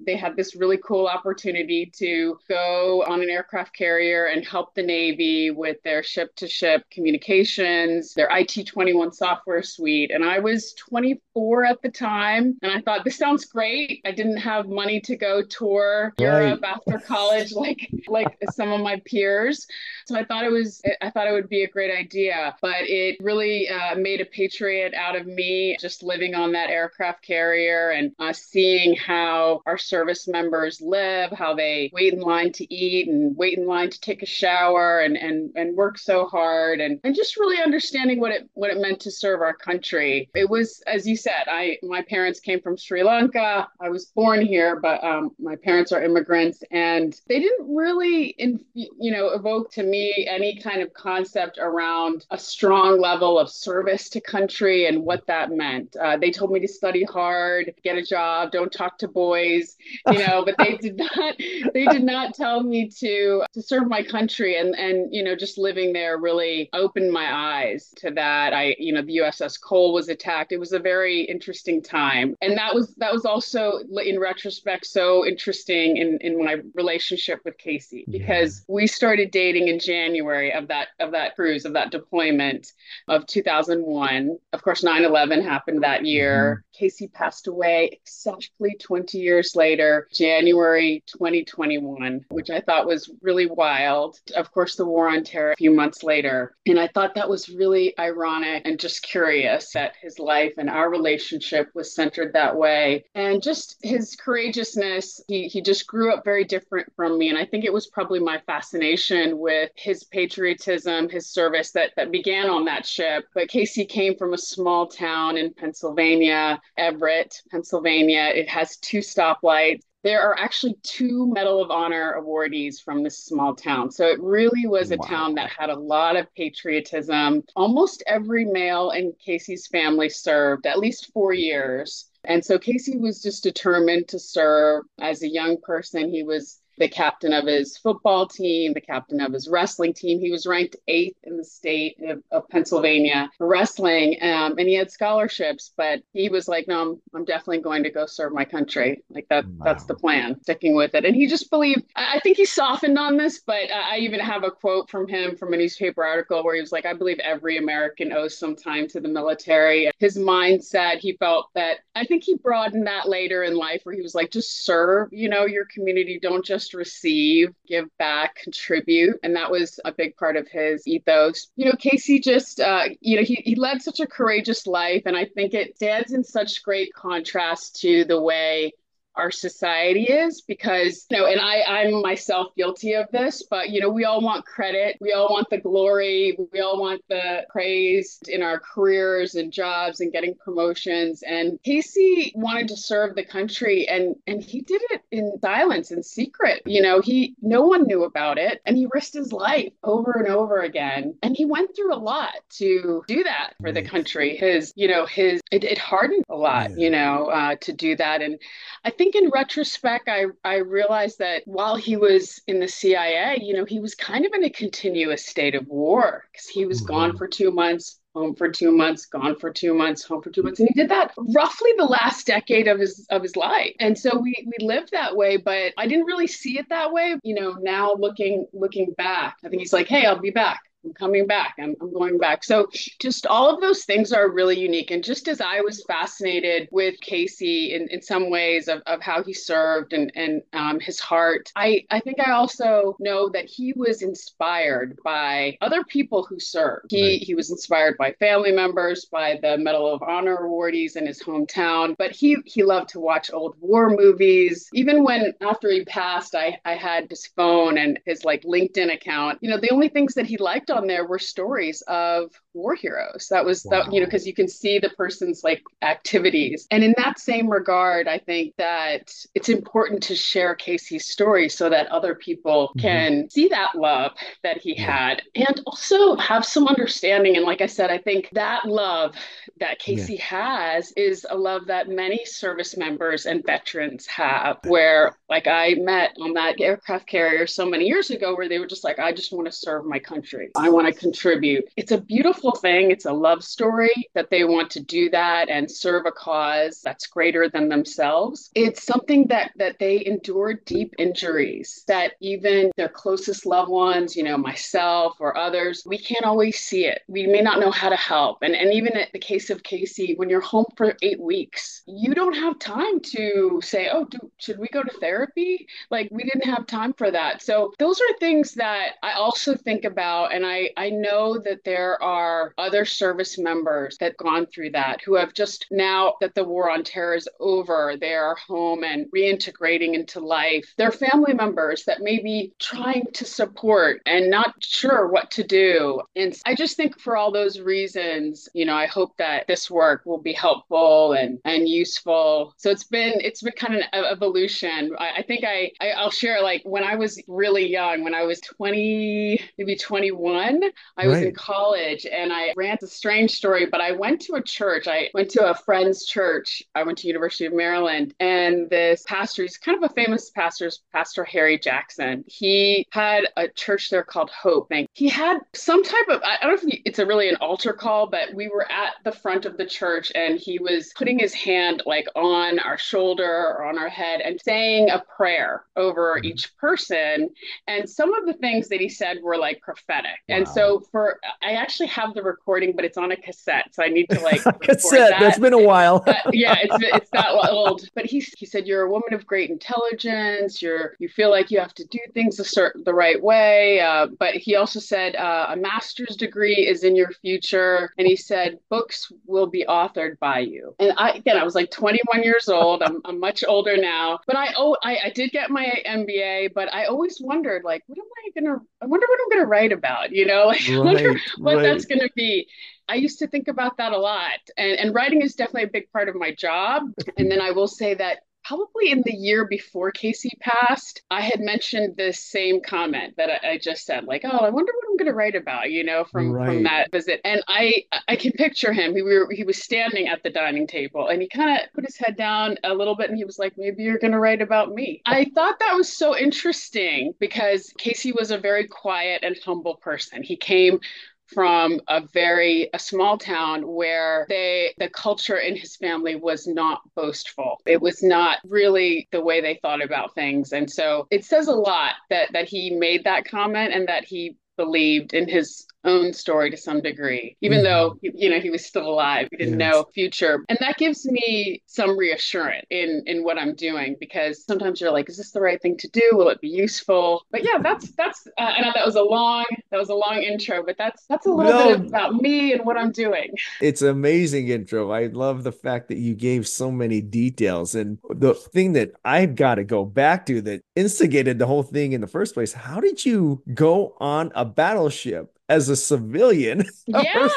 they 0.00 0.16
had 0.16 0.36
this 0.36 0.54
really 0.54 0.78
cool 0.78 1.06
opportunity 1.06 1.90
to 1.96 2.38
go 2.48 3.04
on 3.08 3.22
an 3.22 3.30
aircraft 3.30 3.74
carrier 3.74 4.26
and 4.26 4.44
help 4.44 4.74
the 4.74 4.82
Navy 4.82 5.50
with 5.50 5.82
their 5.82 6.02
ship 6.02 6.34
to 6.36 6.48
ship 6.48 6.84
communications, 6.90 8.12
their 8.14 8.28
IT 8.30 8.66
21 8.66 9.12
software 9.12 9.62
suite. 9.62 10.10
And 10.10 10.24
I 10.24 10.38
was 10.38 10.74
24 10.74 11.64
at 11.64 11.82
the 11.82 11.90
time. 11.90 12.58
And 12.62 12.72
I 12.72 12.80
thought, 12.80 13.04
this 13.04 13.16
sounds 13.16 13.46
great. 13.46 14.02
I 14.04 14.10
didn't 14.10 14.36
have 14.38 14.68
money 14.68 15.00
to 15.00 15.16
go 15.16 15.42
tour 15.42 16.12
Europe 16.18 16.64
after 16.64 16.98
college 16.98 17.52
like 17.54 17.90
like 18.08 18.36
some 18.50 18.72
of 18.72 18.80
my 18.80 19.00
peers. 19.04 19.66
So 20.06 20.16
I 20.16 20.24
thought 20.24 20.44
it 20.44 20.52
was 20.52 20.82
I 21.00 21.10
thought 21.10 21.26
it 21.26 21.32
would 21.32 21.48
be 21.48 21.62
a 21.62 21.68
great 21.68 21.96
idea. 21.96 22.54
But 22.60 22.82
it 22.82 23.16
really 23.20 23.68
uh, 23.68 23.94
made 23.96 24.20
a 24.20 24.26
patriot 24.26 24.94
out 24.94 25.16
of 25.16 25.26
me 25.26 25.76
just 25.80 26.02
living 26.02 26.34
on 26.34 26.52
that 26.52 26.70
aircraft 26.70 27.22
carrier 27.22 27.90
and 27.90 28.12
uh, 28.18 28.32
seeing 28.32 28.94
how 28.96 29.62
our 29.66 29.78
service 29.86 30.26
members 30.26 30.80
live, 30.80 31.30
how 31.30 31.54
they 31.54 31.90
wait 31.92 32.12
in 32.12 32.20
line 32.20 32.52
to 32.52 32.74
eat 32.74 33.08
and 33.08 33.36
wait 33.36 33.58
in 33.58 33.66
line 33.66 33.90
to 33.90 34.00
take 34.00 34.22
a 34.22 34.26
shower 34.26 35.00
and 35.00 35.16
and 35.16 35.52
and 35.56 35.76
work 35.76 35.98
so 35.98 36.26
hard 36.26 36.80
and 36.80 37.00
and 37.04 37.14
just 37.14 37.36
really 37.36 37.62
understanding 37.62 38.20
what 38.20 38.32
it 38.32 38.48
what 38.54 38.70
it 38.70 38.78
meant 38.78 39.00
to 39.00 39.10
serve 39.10 39.40
our 39.40 39.54
country. 39.54 40.28
It 40.34 40.48
was 40.48 40.82
as 40.86 41.06
you 41.06 41.16
said, 41.16 41.44
I 41.46 41.78
my 41.82 42.02
parents 42.02 42.40
came 42.40 42.60
from 42.60 42.76
Sri 42.76 43.02
Lanka. 43.02 43.68
I 43.80 43.88
was 43.88 44.06
born 44.06 44.44
here, 44.44 44.80
but 44.80 45.02
um, 45.04 45.30
my 45.38 45.56
parents 45.56 45.92
are 45.92 46.02
immigrants 46.02 46.62
and 46.70 47.18
they 47.28 47.38
didn't 47.38 47.74
really 47.74 48.26
in, 48.38 48.60
you 48.74 49.12
know 49.12 49.28
evoke 49.28 49.70
to 49.72 49.82
me 49.82 50.26
any 50.28 50.58
kind 50.60 50.82
of 50.82 50.92
concept 50.92 51.58
around 51.58 52.26
a 52.30 52.38
strong 52.38 53.00
level 53.00 53.38
of 53.38 53.50
service 53.50 54.08
to 54.10 54.20
country 54.20 54.86
and 54.86 55.02
what 55.02 55.26
that 55.26 55.50
meant. 55.50 55.96
Uh, 55.96 56.16
they 56.16 56.30
told 56.30 56.50
me 56.50 56.60
to 56.60 56.68
study 56.68 57.04
hard, 57.04 57.72
get 57.82 57.96
a 57.96 58.02
job, 58.02 58.50
don't 58.50 58.72
talk 58.72 58.98
to 58.98 59.08
boys 59.08 59.75
you 60.10 60.18
know 60.18 60.44
but 60.44 60.56
they 60.58 60.76
did 60.76 60.96
not 60.96 61.36
they 61.74 61.86
did 61.86 62.04
not 62.04 62.34
tell 62.34 62.62
me 62.62 62.88
to 62.88 63.42
to 63.52 63.62
serve 63.62 63.88
my 63.88 64.02
country. 64.02 64.58
And 64.58 64.74
and 64.74 65.12
you 65.12 65.22
know 65.22 65.36
just 65.36 65.58
living 65.58 65.92
there 65.92 66.18
really 66.18 66.68
opened 66.72 67.12
my 67.12 67.26
eyes 67.32 67.92
to 67.96 68.10
that. 68.12 68.52
I 68.52 68.76
you 68.78 68.92
know 68.92 69.02
the 69.02 69.18
uss 69.18 69.60
cole 69.60 69.92
was 69.92 70.08
attacked. 70.08 70.52
It 70.52 70.58
was 70.58 70.72
a 70.72 70.78
very 70.78 71.22
interesting 71.22 71.82
time. 71.82 72.36
And 72.40 72.56
that 72.56 72.74
was 72.74 72.94
that 72.96 73.12
was 73.12 73.24
also 73.24 73.80
in 74.04 74.18
retrospect 74.18 74.86
so 74.86 75.26
interesting 75.26 75.96
in 75.96 76.18
in 76.20 76.44
my 76.44 76.56
relationship 76.74 77.40
with 77.44 77.58
casey 77.58 78.04
because 78.10 78.64
yeah. 78.68 78.74
we 78.74 78.86
started 78.86 79.30
dating 79.30 79.68
in 79.68 79.78
january 79.78 80.52
of 80.52 80.68
that 80.68 80.88
of 81.00 81.12
that 81.12 81.34
cruise 81.34 81.64
of 81.64 81.72
that 81.72 81.90
deployment 81.90 82.72
of 83.08 83.26
2001 83.26 84.36
of 84.52 84.62
course 84.62 84.82
9-11 84.82 85.42
happened 85.42 85.82
that 85.82 86.04
year. 86.04 86.56
Mm-hmm. 86.56 86.65
Casey 86.76 87.08
passed 87.08 87.46
away 87.46 87.90
exactly 87.92 88.76
20 88.80 89.18
years 89.18 89.56
later 89.56 90.08
January 90.12 91.02
2021, 91.06 92.24
which 92.30 92.50
I 92.50 92.60
thought 92.60 92.86
was 92.86 93.10
really 93.22 93.46
wild. 93.46 94.20
Of 94.34 94.52
course, 94.52 94.76
the 94.76 94.84
war 94.84 95.08
on 95.08 95.24
terror 95.24 95.52
a 95.52 95.56
few 95.56 95.70
months 95.70 96.02
later. 96.02 96.54
And 96.66 96.78
I 96.78 96.88
thought 96.88 97.14
that 97.14 97.28
was 97.28 97.48
really 97.48 97.98
ironic 97.98 98.62
and 98.64 98.78
just 98.78 99.02
curious 99.02 99.72
that 99.72 99.94
his 100.00 100.18
life 100.18 100.54
and 100.58 100.68
our 100.68 100.90
relationship 100.90 101.70
was 101.74 101.94
centered 101.94 102.32
that 102.32 102.56
way. 102.56 103.04
And 103.14 103.42
just 103.42 103.76
his 103.82 104.16
courageousness, 104.16 105.20
he, 105.28 105.48
he 105.48 105.60
just 105.60 105.86
grew 105.86 106.12
up 106.12 106.24
very 106.24 106.44
different 106.44 106.92
from 106.96 107.18
me. 107.18 107.28
And 107.28 107.38
I 107.38 107.44
think 107.44 107.64
it 107.64 107.72
was 107.72 107.86
probably 107.86 108.20
my 108.20 108.40
fascination 108.46 109.38
with 109.38 109.70
his 109.76 110.04
patriotism, 110.04 111.08
his 111.08 111.28
service 111.28 111.72
that, 111.72 111.92
that 111.96 112.10
began 112.10 112.48
on 112.48 112.64
that 112.66 112.86
ship. 112.86 113.26
But 113.34 113.48
Casey 113.48 113.84
came 113.84 114.16
from 114.16 114.34
a 114.34 114.38
small 114.38 114.86
town 114.86 115.36
in 115.36 115.54
Pennsylvania, 115.54 116.60
Everett, 116.76 117.42
Pennsylvania. 117.50 118.32
It 118.34 118.48
has 118.48 118.76
two 118.78 118.98
stoplights 118.98 119.80
there 120.06 120.22
are 120.22 120.38
actually 120.38 120.76
two 120.84 121.26
Medal 121.26 121.60
of 121.60 121.72
Honor 121.72 122.14
awardees 122.16 122.80
from 122.80 123.02
this 123.02 123.18
small 123.18 123.56
town. 123.56 123.90
So 123.90 124.06
it 124.06 124.20
really 124.20 124.64
was 124.64 124.92
a 124.92 124.96
wow. 124.98 125.06
town 125.08 125.34
that 125.34 125.50
had 125.50 125.68
a 125.68 125.76
lot 125.76 126.14
of 126.14 126.32
patriotism. 126.36 127.42
Almost 127.56 128.04
every 128.06 128.44
male 128.44 128.90
in 128.90 129.14
Casey's 129.18 129.66
family 129.66 130.08
served 130.08 130.64
at 130.64 130.78
least 130.78 131.10
four 131.12 131.32
years. 131.32 132.08
And 132.22 132.44
so 132.44 132.56
Casey 132.56 132.96
was 132.96 133.20
just 133.20 133.42
determined 133.42 134.06
to 134.06 134.20
serve 134.20 134.84
as 135.00 135.24
a 135.24 135.28
young 135.28 135.56
person. 135.60 136.08
He 136.08 136.22
was 136.22 136.60
the 136.78 136.88
captain 136.88 137.32
of 137.32 137.46
his 137.46 137.76
football 137.76 138.26
team, 138.26 138.72
the 138.72 138.80
captain 138.80 139.20
of 139.20 139.32
his 139.32 139.48
wrestling 139.48 139.94
team. 139.94 140.20
He 140.20 140.30
was 140.30 140.46
ranked 140.46 140.76
eighth 140.88 141.16
in 141.24 141.36
the 141.36 141.44
state 141.44 141.96
of, 142.02 142.22
of 142.30 142.48
Pennsylvania 142.48 143.30
for 143.38 143.46
wrestling, 143.46 144.18
um, 144.22 144.58
and 144.58 144.68
he 144.68 144.74
had 144.74 144.90
scholarships. 144.90 145.72
But 145.76 146.02
he 146.12 146.28
was 146.28 146.48
like, 146.48 146.68
"No, 146.68 146.82
I'm, 146.82 147.00
I'm 147.14 147.24
definitely 147.24 147.60
going 147.60 147.82
to 147.84 147.90
go 147.90 148.06
serve 148.06 148.32
my 148.32 148.44
country. 148.44 149.02
Like 149.10 149.26
that, 149.28 149.46
wow. 149.46 149.64
that's 149.64 149.84
the 149.84 149.94
plan. 149.94 150.40
Sticking 150.42 150.74
with 150.74 150.94
it." 150.94 151.04
And 151.04 151.16
he 151.16 151.26
just 151.26 151.50
believed. 151.50 151.84
I, 151.94 152.16
I 152.16 152.20
think 152.20 152.36
he 152.36 152.44
softened 152.44 152.98
on 152.98 153.16
this, 153.16 153.40
but 153.40 153.70
I, 153.72 153.96
I 153.96 153.98
even 153.98 154.20
have 154.20 154.44
a 154.44 154.50
quote 154.50 154.90
from 154.90 155.08
him 155.08 155.36
from 155.36 155.54
a 155.54 155.56
newspaper 155.56 156.04
article 156.04 156.44
where 156.44 156.54
he 156.54 156.60
was 156.60 156.72
like, 156.72 156.86
"I 156.86 156.94
believe 156.94 157.18
every 157.20 157.58
American 157.58 158.12
owes 158.12 158.38
some 158.38 158.56
time 158.56 158.88
to 158.88 159.00
the 159.00 159.08
military." 159.08 159.90
His 159.98 160.18
mindset, 160.18 160.98
he 160.98 161.14
felt 161.14 161.48
that. 161.54 161.78
I 161.94 162.04
think 162.04 162.24
he 162.24 162.36
broadened 162.36 162.86
that 162.86 163.08
later 163.08 163.42
in 163.42 163.56
life, 163.56 163.80
where 163.84 163.94
he 163.94 164.02
was 164.02 164.14
like, 164.14 164.30
"Just 164.30 164.64
serve, 164.64 165.08
you 165.12 165.28
know, 165.28 165.46
your 165.46 165.64
community. 165.64 166.18
Don't 166.20 166.44
just 166.44 166.65
receive, 166.74 167.50
give 167.66 167.86
back, 167.98 168.36
contribute." 168.36 169.18
And 169.22 169.36
that 169.36 169.50
was 169.50 169.78
a 169.84 169.92
big 169.92 170.16
part 170.16 170.36
of 170.36 170.48
his 170.48 170.86
ethos. 170.86 171.48
You 171.56 171.66
know, 171.66 171.76
Casey 171.78 172.20
just, 172.20 172.60
uh, 172.60 172.84
you 173.00 173.16
know, 173.16 173.22
he, 173.22 173.36
he 173.36 173.54
led 173.54 173.82
such 173.82 174.00
a 174.00 174.06
courageous 174.06 174.66
life. 174.66 175.02
And 175.06 175.16
I 175.16 175.24
think 175.26 175.54
it 175.54 175.76
stands 175.76 176.12
in 176.12 176.24
such 176.24 176.62
great 176.62 176.92
contrast 176.94 177.80
to 177.82 178.04
the 178.04 178.20
way 178.20 178.72
our 179.16 179.30
society 179.30 180.04
is 180.04 180.42
because 180.42 181.06
you 181.10 181.18
know 181.18 181.26
and 181.26 181.40
i 181.40 181.62
i'm 181.62 182.02
myself 182.02 182.48
guilty 182.56 182.94
of 182.94 183.06
this 183.12 183.42
but 183.50 183.70
you 183.70 183.80
know 183.80 183.88
we 183.88 184.04
all 184.04 184.20
want 184.20 184.44
credit. 184.44 184.96
We 185.00 185.12
all 185.12 185.28
want 185.30 185.48
the 185.50 185.58
glory. 185.58 186.36
We 186.52 186.60
all 186.60 186.80
want 186.80 187.02
the 187.08 187.46
praise 187.48 188.18
in 188.28 188.42
our 188.42 188.58
careers 188.58 189.34
and 189.34 189.52
jobs 189.52 190.00
and 190.00 190.12
getting 190.12 190.34
promotions. 190.34 191.22
And 191.22 191.58
casey 191.62 192.32
wanted 192.34 192.68
to 192.68 192.76
serve 192.76 193.14
the 193.14 193.24
country 193.24 193.88
and 193.88 194.16
and 194.26 194.42
he 194.42 194.60
did 194.60 194.82
it 194.90 195.02
in 195.10 195.38
silence 195.40 195.90
in 195.90 196.02
secret. 196.02 196.62
You 196.66 196.82
know 196.82 197.00
he 197.00 197.34
no 197.40 197.62
one 197.62 197.86
knew 197.86 198.04
about 198.04 198.38
it 198.38 198.60
and 198.66 198.76
he 198.76 198.86
risked 198.92 199.14
his 199.14 199.32
life 199.32 199.72
over 199.82 200.12
and 200.12 200.28
over 200.28 200.60
again. 200.60 201.14
And 201.22 201.36
he 201.36 201.44
went 201.44 201.74
through 201.74 201.94
a 201.94 201.96
lot 201.96 202.34
to 202.58 203.02
do 203.06 203.24
that 203.24 203.54
for 203.60 203.72
the 203.72 203.82
country. 203.82 204.36
His 204.36 204.72
you 204.76 204.88
know 204.88 205.06
his 205.06 205.40
it, 205.50 205.64
it 205.64 205.78
hardened 205.78 206.24
a 206.28 206.36
lot 206.36 206.78
you 206.78 206.90
know 206.90 207.26
uh, 207.26 207.56
to 207.60 207.72
do 207.72 207.96
that. 207.96 208.22
And 208.22 208.38
i 208.84 208.90
think 208.90 209.05
think 209.12 209.24
in 209.24 209.30
retrospect, 209.30 210.08
I, 210.08 210.24
I 210.44 210.56
realized 210.56 211.20
that 211.20 211.42
while 211.46 211.76
he 211.76 211.96
was 211.96 212.40
in 212.46 212.58
the 212.58 212.68
CIA, 212.68 213.38
you 213.40 213.54
know, 213.54 213.64
he 213.64 213.78
was 213.78 213.94
kind 213.94 214.26
of 214.26 214.32
in 214.34 214.44
a 214.44 214.50
continuous 214.50 215.24
state 215.24 215.54
of 215.54 215.66
war 215.68 216.24
because 216.32 216.48
he 216.48 216.66
was 216.66 216.78
mm-hmm. 216.78 216.92
gone 216.92 217.16
for 217.16 217.28
two 217.28 217.52
months, 217.52 218.00
home 218.14 218.34
for 218.34 218.48
two 218.48 218.72
months, 218.72 219.06
gone 219.06 219.36
for 219.36 219.52
two 219.52 219.74
months, 219.74 220.02
home 220.02 220.22
for 220.22 220.30
two 220.30 220.42
months. 220.42 220.58
And 220.58 220.68
he 220.72 220.80
did 220.80 220.90
that 220.90 221.12
roughly 221.16 221.70
the 221.76 221.84
last 221.84 222.26
decade 222.26 222.66
of 222.66 222.80
his 222.80 223.06
of 223.10 223.22
his 223.22 223.36
life. 223.36 223.74
And 223.78 223.96
so 223.96 224.18
we 224.18 224.34
we 224.46 224.66
lived 224.66 224.90
that 224.92 225.16
way, 225.16 225.36
but 225.36 225.72
I 225.78 225.86
didn't 225.86 226.06
really 226.06 226.26
see 226.26 226.58
it 226.58 226.68
that 226.70 226.92
way. 226.92 227.16
You 227.22 227.36
know, 227.36 227.52
now 227.60 227.94
looking 227.96 228.46
looking 228.52 228.92
back, 228.96 229.36
I 229.44 229.48
think 229.48 229.60
he's 229.60 229.72
like, 229.72 229.86
hey, 229.86 230.04
I'll 230.04 230.20
be 230.20 230.30
back. 230.30 230.60
I'm 230.86 230.94
coming 230.94 231.26
back. 231.26 231.56
I'm, 231.58 231.74
I'm 231.80 231.92
going 231.92 232.18
back. 232.18 232.44
So 232.44 232.68
just 233.00 233.26
all 233.26 233.52
of 233.52 233.60
those 233.60 233.84
things 233.84 234.12
are 234.12 234.30
really 234.30 234.58
unique. 234.58 234.90
And 234.90 235.02
just 235.02 235.26
as 235.28 235.40
I 235.40 235.60
was 235.60 235.84
fascinated 235.84 236.68
with 236.70 237.00
Casey 237.00 237.74
in, 237.74 237.88
in 237.88 238.00
some 238.00 238.30
ways 238.30 238.68
of, 238.68 238.82
of 238.86 239.02
how 239.02 239.22
he 239.22 239.32
served 239.32 239.92
and, 239.92 240.12
and 240.14 240.42
um, 240.52 240.78
his 240.78 241.00
heart, 241.00 241.52
I, 241.56 241.84
I 241.90 242.00
think 242.00 242.20
I 242.20 242.30
also 242.30 242.96
know 243.00 243.28
that 243.30 243.46
he 243.46 243.72
was 243.74 244.02
inspired 244.02 244.96
by 245.04 245.58
other 245.60 245.82
people 245.84 246.22
who 246.22 246.38
served. 246.38 246.90
He, 246.90 247.02
right. 247.02 247.22
he 247.22 247.34
was 247.34 247.50
inspired 247.50 247.96
by 247.98 248.12
family 248.12 248.52
members, 248.52 249.06
by 249.06 249.38
the 249.42 249.58
Medal 249.58 249.92
of 249.92 250.02
Honor 250.02 250.38
awardees 250.42 250.96
in 250.96 251.06
his 251.06 251.20
hometown, 251.20 251.96
but 251.98 252.12
he, 252.12 252.36
he 252.44 252.62
loved 252.62 252.90
to 252.90 253.00
watch 253.00 253.32
old 253.32 253.56
war 253.60 253.90
movies. 253.90 254.68
Even 254.72 255.02
when 255.02 255.34
after 255.40 255.70
he 255.70 255.84
passed, 255.84 256.34
I, 256.34 256.60
I 256.64 256.74
had 256.74 257.10
his 257.10 257.26
phone 257.26 257.76
and 257.76 257.98
his 258.04 258.24
like 258.24 258.42
LinkedIn 258.42 258.94
account. 258.94 259.38
You 259.40 259.50
know, 259.50 259.58
the 259.58 259.72
only 259.72 259.88
things 259.88 260.14
that 260.14 260.26
he 260.26 260.36
liked 260.36 260.70
on 260.76 260.86
there 260.86 261.06
were 261.06 261.18
stories 261.18 261.82
of 261.88 262.30
war 262.56 262.74
heroes. 262.74 263.28
That 263.30 263.44
was 263.44 263.64
wow. 263.64 263.82
that, 263.82 263.92
you 263.92 264.00
know, 264.00 264.06
because 264.06 264.26
you 264.26 264.34
can 264.34 264.48
see 264.48 264.78
the 264.78 264.90
person's 264.90 265.44
like 265.44 265.62
activities. 265.82 266.66
And 266.70 266.82
in 266.82 266.94
that 266.96 267.18
same 267.18 267.48
regard, 267.48 268.08
I 268.08 268.18
think 268.18 268.54
that 268.56 269.12
it's 269.34 269.48
important 269.48 270.02
to 270.04 270.16
share 270.16 270.54
Casey's 270.54 271.06
story 271.06 271.48
so 271.48 271.68
that 271.68 271.86
other 271.88 272.14
people 272.14 272.68
mm-hmm. 272.68 272.80
can 272.80 273.30
see 273.30 273.48
that 273.48 273.74
love 273.74 274.12
that 274.42 274.58
he 274.58 274.74
yeah. 274.74 275.10
had 275.10 275.22
and 275.34 275.60
also 275.66 276.16
have 276.16 276.44
some 276.44 276.66
understanding. 276.66 277.36
And 277.36 277.44
like 277.44 277.60
I 277.60 277.66
said, 277.66 277.90
I 277.90 277.98
think 277.98 278.30
that 278.32 278.64
love 278.64 279.14
that 279.60 279.78
Casey 279.78 280.14
yeah. 280.14 280.22
has 280.22 280.92
is 280.96 281.26
a 281.28 281.36
love 281.36 281.66
that 281.66 281.88
many 281.88 282.24
service 282.24 282.76
members 282.76 283.26
and 283.26 283.44
veterans 283.44 284.06
have, 284.06 284.58
where 284.64 285.16
like 285.28 285.46
I 285.46 285.74
met 285.78 286.16
on 286.20 286.32
that 286.34 286.60
aircraft 286.60 287.06
carrier 287.06 287.46
so 287.46 287.66
many 287.66 287.86
years 287.86 288.10
ago 288.10 288.34
where 288.34 288.48
they 288.48 288.58
were 288.58 288.66
just 288.66 288.84
like, 288.84 288.98
I 288.98 289.12
just 289.12 289.32
want 289.32 289.46
to 289.46 289.52
serve 289.52 289.84
my 289.84 289.98
country. 289.98 290.50
I 290.56 290.70
want 290.70 290.86
to 290.86 290.92
contribute. 290.98 291.64
It's 291.76 291.92
a 291.92 292.00
beautiful 292.00 292.45
thing. 292.52 292.90
It's 292.90 293.06
a 293.06 293.12
love 293.12 293.44
story 293.44 294.08
that 294.14 294.30
they 294.30 294.44
want 294.44 294.70
to 294.72 294.80
do 294.80 295.10
that 295.10 295.48
and 295.48 295.70
serve 295.70 296.06
a 296.06 296.12
cause 296.12 296.80
that's 296.82 297.06
greater 297.06 297.48
than 297.48 297.68
themselves. 297.68 298.50
It's 298.54 298.84
something 298.84 299.26
that 299.28 299.52
that 299.56 299.78
they 299.78 300.04
endure 300.04 300.54
deep 300.54 300.94
injuries 300.98 301.84
that 301.88 302.12
even 302.20 302.70
their 302.76 302.88
closest 302.88 303.46
loved 303.46 303.70
ones, 303.70 304.16
you 304.16 304.22
know, 304.22 304.36
myself 304.36 305.16
or 305.20 305.36
others, 305.36 305.84
we 305.86 305.98
can't 305.98 306.24
always 306.24 306.58
see 306.58 306.86
it. 306.86 307.02
We 307.08 307.26
may 307.26 307.40
not 307.40 307.60
know 307.60 307.70
how 307.70 307.88
to 307.88 307.96
help. 307.96 308.38
And 308.42 308.54
and 308.54 308.72
even 308.72 308.96
in 308.96 309.06
the 309.12 309.18
case 309.18 309.50
of 309.50 309.62
Casey, 309.62 310.14
when 310.16 310.28
you're 310.28 310.40
home 310.40 310.66
for 310.76 310.96
eight 311.02 311.20
weeks, 311.20 311.82
you 311.86 312.14
don't 312.14 312.34
have 312.34 312.58
time 312.58 313.00
to 313.00 313.60
say, 313.62 313.88
oh, 313.92 314.04
do, 314.04 314.18
should 314.38 314.58
we 314.58 314.68
go 314.68 314.82
to 314.82 315.00
therapy? 315.00 315.66
Like 315.90 316.08
we 316.10 316.24
didn't 316.24 316.50
have 316.50 316.66
time 316.66 316.92
for 316.92 317.10
that. 317.10 317.42
So 317.42 317.72
those 317.78 318.00
are 318.00 318.18
things 318.18 318.54
that 318.54 318.94
I 319.02 319.12
also 319.12 319.54
think 319.54 319.84
about 319.84 320.34
and 320.34 320.44
I 320.44 320.70
I 320.76 320.90
know 320.90 321.38
that 321.38 321.64
there 321.64 322.00
are 322.02 322.35
other 322.58 322.84
service 322.84 323.38
members 323.38 323.96
that 323.98 324.16
gone 324.16 324.46
through 324.46 324.70
that 324.70 325.00
who 325.02 325.14
have 325.14 325.34
just 325.34 325.66
now 325.70 326.14
that 326.20 326.34
the 326.34 326.44
war 326.44 326.70
on 326.70 326.84
terror 326.84 327.14
is 327.14 327.28
over, 327.40 327.96
they 328.00 328.14
are 328.14 328.36
home 328.46 328.84
and 328.84 329.06
reintegrating 329.14 329.94
into 329.94 330.20
life. 330.20 330.74
They're 330.76 330.92
family 330.92 331.34
members 331.34 331.84
that 331.84 332.00
may 332.00 332.18
be 332.18 332.52
trying 332.58 333.04
to 333.14 333.24
support 333.24 334.00
and 334.06 334.30
not 334.30 334.54
sure 334.62 335.08
what 335.08 335.30
to 335.32 335.44
do. 335.44 336.00
And 336.14 336.36
I 336.46 336.54
just 336.54 336.76
think 336.76 336.98
for 337.00 337.16
all 337.16 337.32
those 337.32 337.60
reasons, 337.60 338.48
you 338.54 338.64
know, 338.64 338.74
I 338.74 338.86
hope 338.86 339.16
that 339.18 339.46
this 339.46 339.70
work 339.70 340.02
will 340.04 340.20
be 340.20 340.32
helpful 340.32 341.12
and 341.12 341.38
and 341.44 341.68
useful. 341.68 342.54
So 342.56 342.70
it's 342.70 342.84
been 342.84 343.14
it's 343.20 343.42
been 343.42 343.52
kind 343.52 343.74
of 343.74 343.82
an 343.92 344.04
evolution. 344.04 344.94
I, 344.98 345.18
I 345.18 345.22
think 345.22 345.44
I, 345.44 345.70
I 345.80 345.90
I'll 345.90 346.10
share 346.10 346.42
like 346.42 346.62
when 346.64 346.84
I 346.84 346.96
was 346.96 347.22
really 347.28 347.66
young, 347.66 348.04
when 348.04 348.14
I 348.14 348.22
was 348.22 348.40
20, 348.40 349.40
maybe 349.58 349.76
21, 349.76 350.62
I 350.96 351.06
was 351.06 351.22
in 351.22 351.34
college 351.34 352.06
and 352.06 352.25
I 352.32 352.52
ran 352.56 352.76
a 352.82 352.86
strange 352.86 353.32
story, 353.32 353.66
but 353.66 353.80
I 353.80 353.92
went 353.92 354.20
to 354.22 354.34
a 354.34 354.42
church. 354.42 354.86
I 354.88 355.10
went 355.14 355.30
to 355.30 355.48
a 355.48 355.54
friend's 355.54 356.04
church. 356.04 356.62
I 356.74 356.82
went 356.82 356.98
to 356.98 357.06
University 357.06 357.46
of 357.46 357.52
Maryland 357.52 358.14
and 358.20 358.68
this 358.70 359.04
pastor, 359.06 359.42
he's 359.42 359.56
kind 359.56 359.82
of 359.82 359.90
a 359.90 359.94
famous 359.94 360.30
pastor, 360.30 360.70
Pastor 360.92 361.24
Harry 361.24 361.58
Jackson. 361.58 362.24
He 362.26 362.86
had 362.90 363.24
a 363.36 363.48
church 363.48 363.90
there 363.90 364.02
called 364.02 364.30
Hope. 364.30 364.68
And 364.70 364.88
he 364.94 365.08
had 365.08 365.38
some 365.54 365.82
type 365.82 366.08
of, 366.08 366.22
I 366.22 366.38
don't 366.42 366.62
know 366.62 366.70
if 366.72 366.80
it's 366.84 366.98
a 366.98 367.06
really 367.06 367.28
an 367.28 367.36
altar 367.36 367.72
call, 367.72 368.06
but 368.08 368.34
we 368.34 368.48
were 368.48 368.70
at 368.70 368.94
the 369.04 369.12
front 369.12 369.44
of 369.44 369.56
the 369.56 369.66
church 369.66 370.10
and 370.14 370.38
he 370.38 370.58
was 370.58 370.92
putting 370.96 371.18
his 371.18 371.34
hand 371.34 371.82
like 371.86 372.06
on 372.14 372.58
our 372.58 372.78
shoulder 372.78 373.24
or 373.24 373.64
on 373.64 373.78
our 373.78 373.88
head 373.88 374.20
and 374.20 374.40
saying 374.40 374.90
a 374.90 375.02
prayer 375.16 375.64
over 375.76 376.16
mm-hmm. 376.16 376.26
each 376.26 376.56
person. 376.56 377.30
And 377.66 377.88
some 377.88 378.14
of 378.14 378.26
the 378.26 378.34
things 378.34 378.68
that 378.68 378.80
he 378.80 378.88
said 378.88 379.18
were 379.22 379.36
like 379.36 379.60
prophetic. 379.60 380.18
Wow. 380.28 380.36
And 380.36 380.48
so 380.48 380.80
for 380.90 381.20
I 381.42 381.52
actually 381.52 381.88
have 381.88 382.05
the 382.14 382.22
recording, 382.22 382.74
but 382.74 382.84
it's 382.84 382.98
on 382.98 383.12
a 383.12 383.16
cassette, 383.16 383.68
so 383.72 383.82
I 383.82 383.88
need 383.88 384.08
to 384.10 384.20
like 384.20 384.42
cassette. 384.60 385.10
That. 385.10 385.22
has 385.22 385.38
been 385.38 385.52
a 385.52 385.62
while. 385.62 386.04
yeah, 386.32 386.56
it's 386.60 386.76
it's 386.94 387.10
that 387.10 387.30
old. 387.50 387.88
But 387.94 388.06
he 388.06 388.20
he 388.36 388.46
said 388.46 388.66
you're 388.66 388.82
a 388.82 388.90
woman 388.90 389.14
of 389.14 389.26
great 389.26 389.50
intelligence. 389.50 390.60
You're 390.60 390.96
you 390.98 391.08
feel 391.08 391.30
like 391.30 391.50
you 391.50 391.58
have 391.60 391.74
to 391.74 391.84
do 391.86 391.98
things 392.14 392.38
a 392.40 392.44
certain 392.44 392.84
the 392.84 392.94
right 392.94 393.20
way. 393.22 393.80
Uh, 393.80 394.08
but 394.18 394.34
he 394.34 394.56
also 394.56 394.80
said 394.80 395.16
uh, 395.16 395.46
a 395.50 395.56
master's 395.56 396.16
degree 396.16 396.66
is 396.66 396.84
in 396.84 396.96
your 396.96 397.10
future, 397.10 397.92
and 397.98 398.06
he 398.06 398.16
said 398.16 398.58
books 398.70 399.10
will 399.26 399.46
be 399.46 399.64
authored 399.68 400.18
by 400.18 400.40
you. 400.40 400.74
And 400.78 400.92
I 400.96 401.10
again, 401.12 401.36
I 401.36 401.44
was 401.44 401.54
like 401.54 401.70
21 401.70 402.22
years 402.22 402.48
old. 402.48 402.82
I'm, 402.82 403.00
I'm 403.04 403.20
much 403.20 403.44
older 403.46 403.76
now, 403.76 404.20
but 404.26 404.36
I 404.36 404.52
oh 404.56 404.76
I, 404.82 404.98
I 405.06 405.10
did 405.10 405.30
get 405.30 405.50
my 405.50 405.82
MBA, 405.86 406.54
but 406.54 406.72
I 406.72 406.86
always 406.86 407.20
wondered 407.20 407.62
like, 407.64 407.82
what 407.86 407.98
am 407.98 408.04
I 408.04 408.40
gonna? 408.40 408.58
I 408.82 408.86
wonder 408.86 409.06
what 409.08 409.20
I'm 409.22 409.38
gonna 409.38 409.48
write 409.48 409.72
about. 409.72 410.12
You 410.12 410.26
know, 410.26 410.46
like 410.46 410.68
right, 410.68 410.78
wonder 410.78 411.20
what 411.38 411.56
right. 411.56 411.62
that's 411.62 411.84
going 411.96 412.08
to 412.08 412.14
be. 412.14 412.46
I 412.88 412.94
used 412.94 413.18
to 413.18 413.26
think 413.26 413.48
about 413.48 413.78
that 413.78 413.92
a 413.92 413.98
lot. 413.98 414.38
And, 414.56 414.78
and 414.78 414.94
writing 414.94 415.22
is 415.22 415.34
definitely 415.34 415.64
a 415.64 415.72
big 415.72 415.90
part 415.92 416.08
of 416.08 416.14
my 416.14 416.32
job. 416.32 416.82
And 417.16 417.30
then 417.30 417.40
I 417.40 417.50
will 417.50 417.66
say 417.68 417.94
that 417.94 418.18
probably 418.46 418.92
in 418.92 419.02
the 419.04 419.12
year 419.12 419.44
before 419.44 419.90
Casey 419.90 420.30
passed, 420.40 421.02
I 421.10 421.20
had 421.20 421.40
mentioned 421.40 421.96
this 421.96 422.22
same 422.22 422.60
comment 422.60 423.14
that 423.16 423.28
I, 423.28 423.52
I 423.52 423.58
just 423.58 423.84
said, 423.84 424.04
like, 424.04 424.22
oh, 424.24 424.28
I 424.28 424.50
wonder 424.50 424.72
what 424.72 424.88
I'm 424.88 424.96
going 424.96 425.10
to 425.10 425.16
write 425.16 425.34
about, 425.34 425.70
you 425.70 425.82
know, 425.82 426.04
from 426.04 426.30
right. 426.30 426.46
from 426.46 426.62
that 426.62 426.92
visit. 426.92 427.20
And 427.24 427.42
I 427.48 427.84
I 428.06 428.14
can 428.14 428.32
picture 428.32 428.72
him. 428.72 428.94
He, 428.94 429.02
we 429.02 429.18
were, 429.18 429.28
he 429.32 429.42
was 429.42 429.60
standing 429.60 430.06
at 430.06 430.22
the 430.22 430.30
dining 430.30 430.66
table 430.66 431.08
and 431.08 431.20
he 431.20 431.28
kind 431.28 431.60
of 431.60 431.72
put 431.72 431.84
his 431.84 431.96
head 431.96 432.16
down 432.16 432.56
a 432.62 432.72
little 432.72 432.94
bit 432.94 433.08
and 433.10 433.18
he 433.18 433.24
was 433.24 433.38
like, 433.38 433.54
maybe 433.56 433.82
you're 433.82 433.98
going 433.98 434.12
to 434.12 434.20
write 434.20 434.42
about 434.42 434.72
me. 434.72 435.02
I 435.06 435.24
thought 435.34 435.58
that 435.58 435.74
was 435.74 435.92
so 435.92 436.16
interesting 436.16 437.14
because 437.18 437.72
Casey 437.78 438.12
was 438.12 438.30
a 438.30 438.38
very 438.38 438.68
quiet 438.68 439.24
and 439.24 439.36
humble 439.44 439.76
person. 439.76 440.22
He 440.22 440.36
came 440.36 440.78
from 441.26 441.80
a 441.88 442.02
very 442.12 442.70
a 442.72 442.78
small 442.78 443.18
town 443.18 443.66
where 443.66 444.26
they 444.28 444.74
the 444.78 444.88
culture 444.88 445.38
in 445.38 445.56
his 445.56 445.76
family 445.76 446.16
was 446.16 446.46
not 446.46 446.80
boastful. 446.94 447.60
It 447.66 447.80
was 447.80 448.02
not 448.02 448.38
really 448.44 449.08
the 449.10 449.20
way 449.20 449.40
they 449.40 449.58
thought 449.60 449.82
about 449.82 450.14
things. 450.14 450.52
And 450.52 450.70
so 450.70 451.06
it 451.10 451.24
says 451.24 451.48
a 451.48 451.52
lot 451.52 451.94
that 452.10 452.32
that 452.32 452.48
he 452.48 452.70
made 452.70 453.04
that 453.04 453.24
comment 453.24 453.74
and 453.74 453.88
that 453.88 454.04
he 454.04 454.36
believed 454.56 455.14
in 455.14 455.28
his 455.28 455.66
own 455.86 456.12
story 456.12 456.50
to 456.50 456.56
some 456.56 456.80
degree, 456.80 457.36
even 457.40 457.58
mm-hmm. 457.58 457.64
though 457.64 457.98
you 458.02 458.28
know 458.28 458.40
he 458.40 458.50
was 458.50 458.64
still 458.64 458.86
alive. 458.86 459.28
He 459.30 459.38
didn't 459.38 459.58
yes. 459.58 459.72
know 459.72 459.84
future, 459.94 460.44
and 460.48 460.58
that 460.60 460.76
gives 460.76 461.06
me 461.06 461.62
some 461.66 461.96
reassurance 461.96 462.66
in 462.70 463.02
in 463.06 463.24
what 463.24 463.38
I'm 463.38 463.54
doing 463.54 463.96
because 463.98 464.44
sometimes 464.44 464.80
you're 464.80 464.92
like, 464.92 465.08
is 465.08 465.16
this 465.16 465.30
the 465.30 465.40
right 465.40 465.60
thing 465.60 465.76
to 465.78 465.88
do? 465.88 466.02
Will 466.12 466.28
it 466.28 466.40
be 466.40 466.48
useful? 466.48 467.24
But 467.30 467.44
yeah, 467.44 467.58
that's 467.60 467.90
that's. 467.92 468.26
Uh, 468.38 468.42
I 468.42 468.60
know 468.60 468.72
that 468.74 468.84
was 468.84 468.96
a 468.96 469.02
long 469.02 469.44
that 469.70 469.78
was 469.78 469.88
a 469.88 469.94
long 469.94 470.22
intro, 470.22 470.62
but 470.64 470.76
that's 470.76 471.06
that's 471.06 471.26
a 471.26 471.30
little 471.30 471.52
no, 471.52 471.78
bit 471.78 471.88
about 471.88 472.14
me 472.14 472.52
and 472.52 472.64
what 472.64 472.76
I'm 472.76 472.92
doing. 472.92 473.34
It's 473.60 473.82
amazing 473.82 474.48
intro. 474.48 474.90
I 474.90 475.06
love 475.06 475.42
the 475.42 475.52
fact 475.52 475.88
that 475.88 475.96
you 475.96 476.14
gave 476.14 476.46
so 476.46 476.70
many 476.70 477.00
details, 477.00 477.74
and 477.74 477.98
the 478.10 478.34
thing 478.34 478.72
that 478.74 478.92
I've 479.04 479.34
got 479.34 479.56
to 479.56 479.64
go 479.64 479.84
back 479.84 480.26
to 480.26 480.40
that 480.42 480.62
instigated 480.74 481.38
the 481.38 481.46
whole 481.46 481.62
thing 481.62 481.92
in 481.92 482.00
the 482.00 482.06
first 482.06 482.34
place. 482.34 482.52
How 482.52 482.80
did 482.80 483.04
you 483.04 483.42
go 483.54 483.96
on 483.98 484.30
a 484.34 484.44
battleship 484.44 485.35
as 485.48 485.68
a 485.68 485.76
civilian. 485.76 486.64
Yeah. 486.88 487.28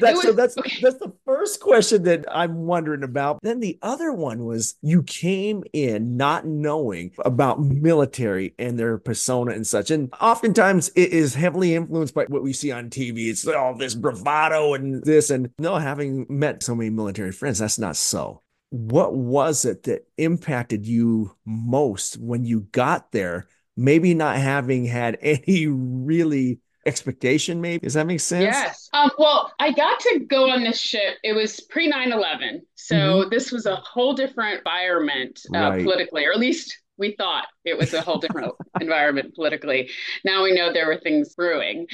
was, 0.00 0.22
so 0.22 0.32
that's 0.32 0.56
okay. 0.56 0.78
that's 0.80 0.98
the 0.98 1.12
first 1.24 1.60
question 1.60 2.04
that 2.04 2.24
I'm 2.30 2.66
wondering 2.66 3.02
about. 3.02 3.40
Then 3.42 3.60
the 3.60 3.78
other 3.82 4.12
one 4.12 4.44
was 4.44 4.76
you 4.80 5.02
came 5.02 5.64
in 5.72 6.16
not 6.16 6.46
knowing 6.46 7.12
about 7.24 7.60
military 7.60 8.54
and 8.58 8.78
their 8.78 8.98
persona 8.98 9.52
and 9.52 9.66
such. 9.66 9.90
And 9.90 10.12
oftentimes 10.20 10.90
it 10.94 11.10
is 11.10 11.34
heavily 11.34 11.74
influenced 11.74 12.14
by 12.14 12.24
what 12.26 12.42
we 12.42 12.52
see 12.52 12.70
on 12.70 12.90
TV. 12.90 13.28
It's 13.28 13.46
all 13.46 13.74
this 13.74 13.94
bravado 13.94 14.74
and 14.74 15.02
this 15.04 15.30
and 15.30 15.50
no, 15.58 15.76
having 15.76 16.26
met 16.28 16.62
so 16.62 16.74
many 16.74 16.90
military 16.90 17.32
friends, 17.32 17.58
that's 17.58 17.78
not 17.78 17.96
so. 17.96 18.42
What 18.70 19.14
was 19.14 19.64
it 19.64 19.82
that 19.84 20.06
impacted 20.16 20.86
you 20.86 21.36
most 21.44 22.18
when 22.18 22.44
you 22.44 22.60
got 22.72 23.12
there? 23.12 23.48
Maybe 23.76 24.14
not 24.14 24.36
having 24.36 24.84
had 24.84 25.18
any 25.22 25.66
really 25.66 26.60
expectation 26.86 27.60
maybe? 27.60 27.84
Does 27.84 27.94
that 27.94 28.06
make 28.06 28.20
sense? 28.20 28.44
Yes. 28.44 28.88
Um, 28.92 29.10
well 29.18 29.52
i 29.60 29.72
got 29.72 30.00
to 30.00 30.20
go 30.28 30.50
on 30.50 30.62
this 30.62 30.80
ship. 30.80 31.18
It 31.22 31.32
was 31.32 31.60
pre 31.60 31.90
9-11 31.90 32.62
so 32.74 32.94
mm-hmm. 32.94 33.30
this 33.30 33.52
was 33.52 33.66
a 33.66 33.76
whole 33.76 34.12
different 34.14 34.58
environment 34.58 35.40
uh, 35.54 35.58
right. 35.58 35.82
politically 35.82 36.26
or 36.26 36.32
at 36.32 36.38
least 36.38 36.81
we 36.98 37.12
thought 37.12 37.46
it 37.64 37.76
was 37.76 37.94
a 37.94 38.02
whole 38.02 38.18
different 38.18 38.52
environment 38.80 39.34
politically. 39.34 39.90
Now 40.24 40.42
we 40.42 40.52
know 40.52 40.72
there 40.72 40.86
were 40.86 40.98
things 40.98 41.34
brewing. 41.34 41.86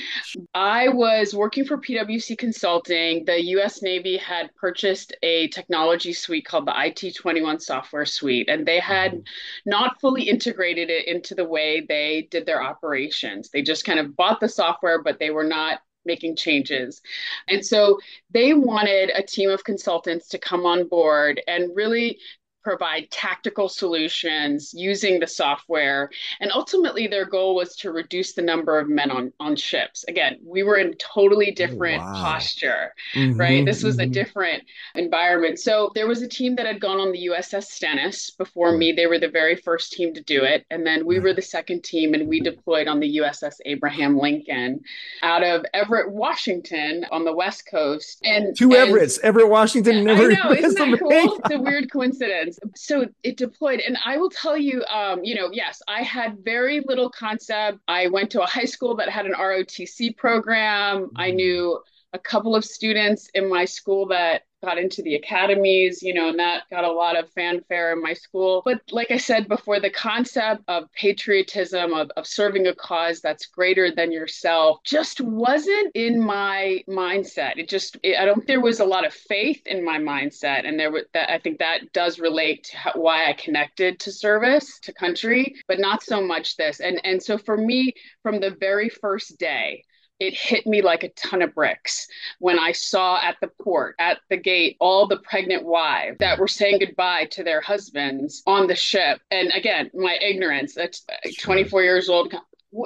I 0.55 0.89
was 0.89 1.35
working 1.35 1.65
for 1.65 1.79
PwC 1.79 2.37
Consulting. 2.37 3.25
The 3.25 3.43
US 3.57 3.83
Navy 3.83 4.17
had 4.17 4.55
purchased 4.57 5.15
a 5.23 5.49
technology 5.49 6.13
suite 6.13 6.47
called 6.47 6.67
the 6.67 6.73
IT21 6.73 7.61
software 7.61 8.07
suite, 8.07 8.49
and 8.49 8.67
they 8.67 8.81
had 8.81 9.13
mm-hmm. 9.13 9.71
not 9.71 10.01
fully 10.01 10.29
integrated 10.29 10.91
it 10.91 11.07
into 11.07 11.35
the 11.35 11.45
way 11.45 11.85
they 11.89 12.29
did 12.31 12.47
their 12.47 12.63
operations. 12.63 13.51
They 13.51 13.63
just 13.63 13.85
kind 13.85 13.99
of 13.99 14.17
bought 14.17 14.41
the 14.41 14.49
software, 14.49 15.03
but 15.03 15.19
they 15.19 15.31
were 15.31 15.45
not 15.45 15.81
making 16.05 16.35
changes. 16.35 17.01
And 17.49 17.65
so 17.65 18.01
they 18.31 18.55
wanted 18.55 19.11
a 19.15 19.23
team 19.23 19.51
of 19.51 19.63
consultants 19.63 20.29
to 20.29 20.39
come 20.39 20.67
on 20.67 20.89
board 20.89 21.41
and 21.47 21.77
really 21.77 22.19
provide 22.69 23.11
tactical 23.11 23.67
solutions 23.67 24.75
using 24.75 25.19
the 25.19 25.27
software. 25.27 26.11
And 26.41 26.53
ultimately, 26.53 27.07
their 27.07 27.25
goal 27.25 27.55
was 27.55 27.75
to 27.77 27.93
reduce 27.93 28.35
the 28.35 28.43
number 28.43 28.79
of 28.79 28.91
men 28.91 29.11
on, 29.11 29.33
on 29.41 29.57
ships. 29.57 30.05
Again, 30.07 30.39
we 30.45 30.63
were 30.63 30.77
in 30.77 30.93
totally 30.99 31.51
oh, 31.51 31.55
different 31.55 32.03
wow. 32.03 32.13
posture, 32.13 32.93
mm-hmm, 33.15 33.41
right? 33.41 33.65
This 33.65 33.83
was 33.83 33.97
mm-hmm. 33.97 34.11
a 34.11 34.15
different 34.15 34.65
environment. 34.95 35.59
So 35.59 35.91
there 35.95 36.07
was 36.07 36.21
a 36.21 36.29
team 36.29 36.57
that 36.57 36.67
had 36.67 36.79
gone 36.79 37.01
on 37.01 37.11
the 37.11 37.29
USS 37.29 37.69
Stennis 37.69 38.33
before 38.33 38.77
me. 38.77 38.93
They 38.93 39.07
were 39.07 39.19
the 39.19 39.31
very 39.31 39.57
first 39.57 39.95
team 39.95 40.13
to 40.13 40.21
do 40.21 40.45
it. 40.45 40.67
And 40.71 40.87
then 40.87 41.07
we 41.07 41.21
were 41.21 41.33
the 41.33 41.41
second 41.41 41.85
team, 41.85 42.13
and 42.13 42.29
we 42.29 42.41
deployed 42.41 42.87
on 42.87 43.01
the 43.01 43.17
USS 43.17 43.61
Abraham 43.65 44.19
Lincoln 44.19 44.83
out 45.23 45.43
of 45.43 45.65
Everett, 45.73 46.13
Washington 46.13 47.07
on 47.11 47.25
the 47.25 47.33
West 47.33 47.67
Coast. 47.67 48.21
And 48.25 48.55
two 48.55 48.75
and, 48.75 48.91
Everetts, 48.91 49.19
Everett, 49.21 49.49
Washington. 49.49 50.05
Never 50.05 50.25
I 50.25 50.35
know, 50.35 50.53
isn't 50.53 50.75
that 50.75 50.99
cool? 50.99 51.09
It's 51.11 51.55
a 51.55 51.59
weird 51.59 51.91
coincidence 51.91 52.58
so 52.75 53.07
it 53.23 53.37
deployed. 53.37 53.81
And 53.81 53.99
i 54.05 54.17
will 54.17 54.31
tell 54.31 54.57
you 54.57 54.85
um, 54.87 55.25
you 55.25 55.35
know 55.35 55.51
yes 55.53 55.81
i 55.89 56.03
had 56.03 56.39
very 56.45 56.81
little 56.81 57.11
concept. 57.11 57.79
I 57.89 58.09
went 58.09 58.31
to 58.31 58.43
a 58.43 58.47
high 58.47 58.65
school 58.65 58.97
that 58.97 59.09
had 59.09 59.27
an 59.27 59.33
rotc 59.33 60.17
program. 60.17 61.11
I 61.17 61.31
mm. 61.31 61.35
knew 61.35 61.81
a 62.13 62.19
couple 62.19 62.57
of 62.57 62.65
students 62.65 63.29
in 63.35 63.49
my 63.49 63.65
school 63.65 64.07
that 64.09 64.43
got 64.65 64.79
into 64.79 65.03
the 65.03 65.15
academies, 65.15 66.03
you 66.03 66.13
know, 66.13 66.31
and 66.31 66.39
that 66.39 66.65
got 66.71 66.83
a 66.83 66.91
lot 66.91 67.17
of 67.17 67.31
fanfare 67.33 67.93
in 67.93 68.03
my 68.03 68.13
school. 68.13 68.63
But 68.65 68.81
like 68.91 69.11
I 69.11 69.17
said 69.17 69.47
before, 69.47 69.79
the 69.79 69.91
concept 69.91 70.63
of 70.67 70.91
patriotism, 70.93 71.93
of, 71.93 72.11
of 72.17 72.27
serving 72.27 72.67
a 72.67 72.75
cause 72.75 73.21
that's 73.21 73.47
greater 73.47 73.95
than 73.95 74.11
yourself, 74.11 74.79
just 74.85 75.21
wasn't 75.21 75.93
in 75.95 76.21
my 76.21 76.83
mindset. 76.89 77.59
It 77.59 77.69
just, 77.69 77.99
it, 78.03 78.19
I 78.19 78.25
don't, 78.25 78.45
there 78.47 78.61
was 78.61 78.81
a 78.81 78.85
lot 78.85 79.07
of 79.07 79.15
faith 79.15 79.63
in 79.67 79.85
my 79.85 79.99
mindset. 79.99 80.67
And 80.67 80.81
there 80.81 80.91
was 80.91 81.05
that, 81.15 81.31
I 81.31 81.39
think 81.39 81.59
that 81.59 81.93
does 81.93 82.19
relate 82.19 82.65
to 82.65 82.77
how, 82.77 82.93
why 82.95 83.29
I 83.29 83.35
connected 83.35 84.01
to 84.01 84.13
service, 84.13 84.81
to 84.81 84.93
country, 84.93 85.55
but 85.69 85.79
not 85.79 86.03
so 86.03 86.21
much 86.21 86.57
this. 86.57 86.81
And, 86.81 87.01
and 87.05 87.23
so 87.23 87.39
for 87.39 87.57
me, 87.57 87.93
from 88.25 88.41
the 88.41 88.57
very 88.59 88.89
first 88.89 89.39
day, 89.39 89.85
it 90.21 90.35
hit 90.35 90.67
me 90.67 90.83
like 90.83 91.05
a 91.05 91.09
ton 91.11 91.43
of 91.43 91.55
bricks 91.55 92.09
when 92.39 92.59
I 92.59 92.73
saw 92.73 93.21
at 93.23 93.37
the 93.41 93.49
port, 93.49 93.95
at 93.99 94.19
the 94.29 94.37
gate, 94.37 94.77
all 94.81 95.07
the 95.07 95.19
pregnant 95.19 95.65
wives 95.65 96.19
that 96.19 96.39
were 96.39 96.49
saying 96.49 96.81
goodbye 96.81 97.27
to 97.27 97.45
their 97.45 97.61
husbands 97.61 98.43
on 98.47 98.67
the 98.67 98.75
ship. 98.75 99.21
And 99.31 99.51
again, 99.53 99.91
my 99.95 100.19
ignorance, 100.21 100.75
that's 100.75 101.05
24 101.41 101.83
years 101.83 102.09
old, 102.09 102.35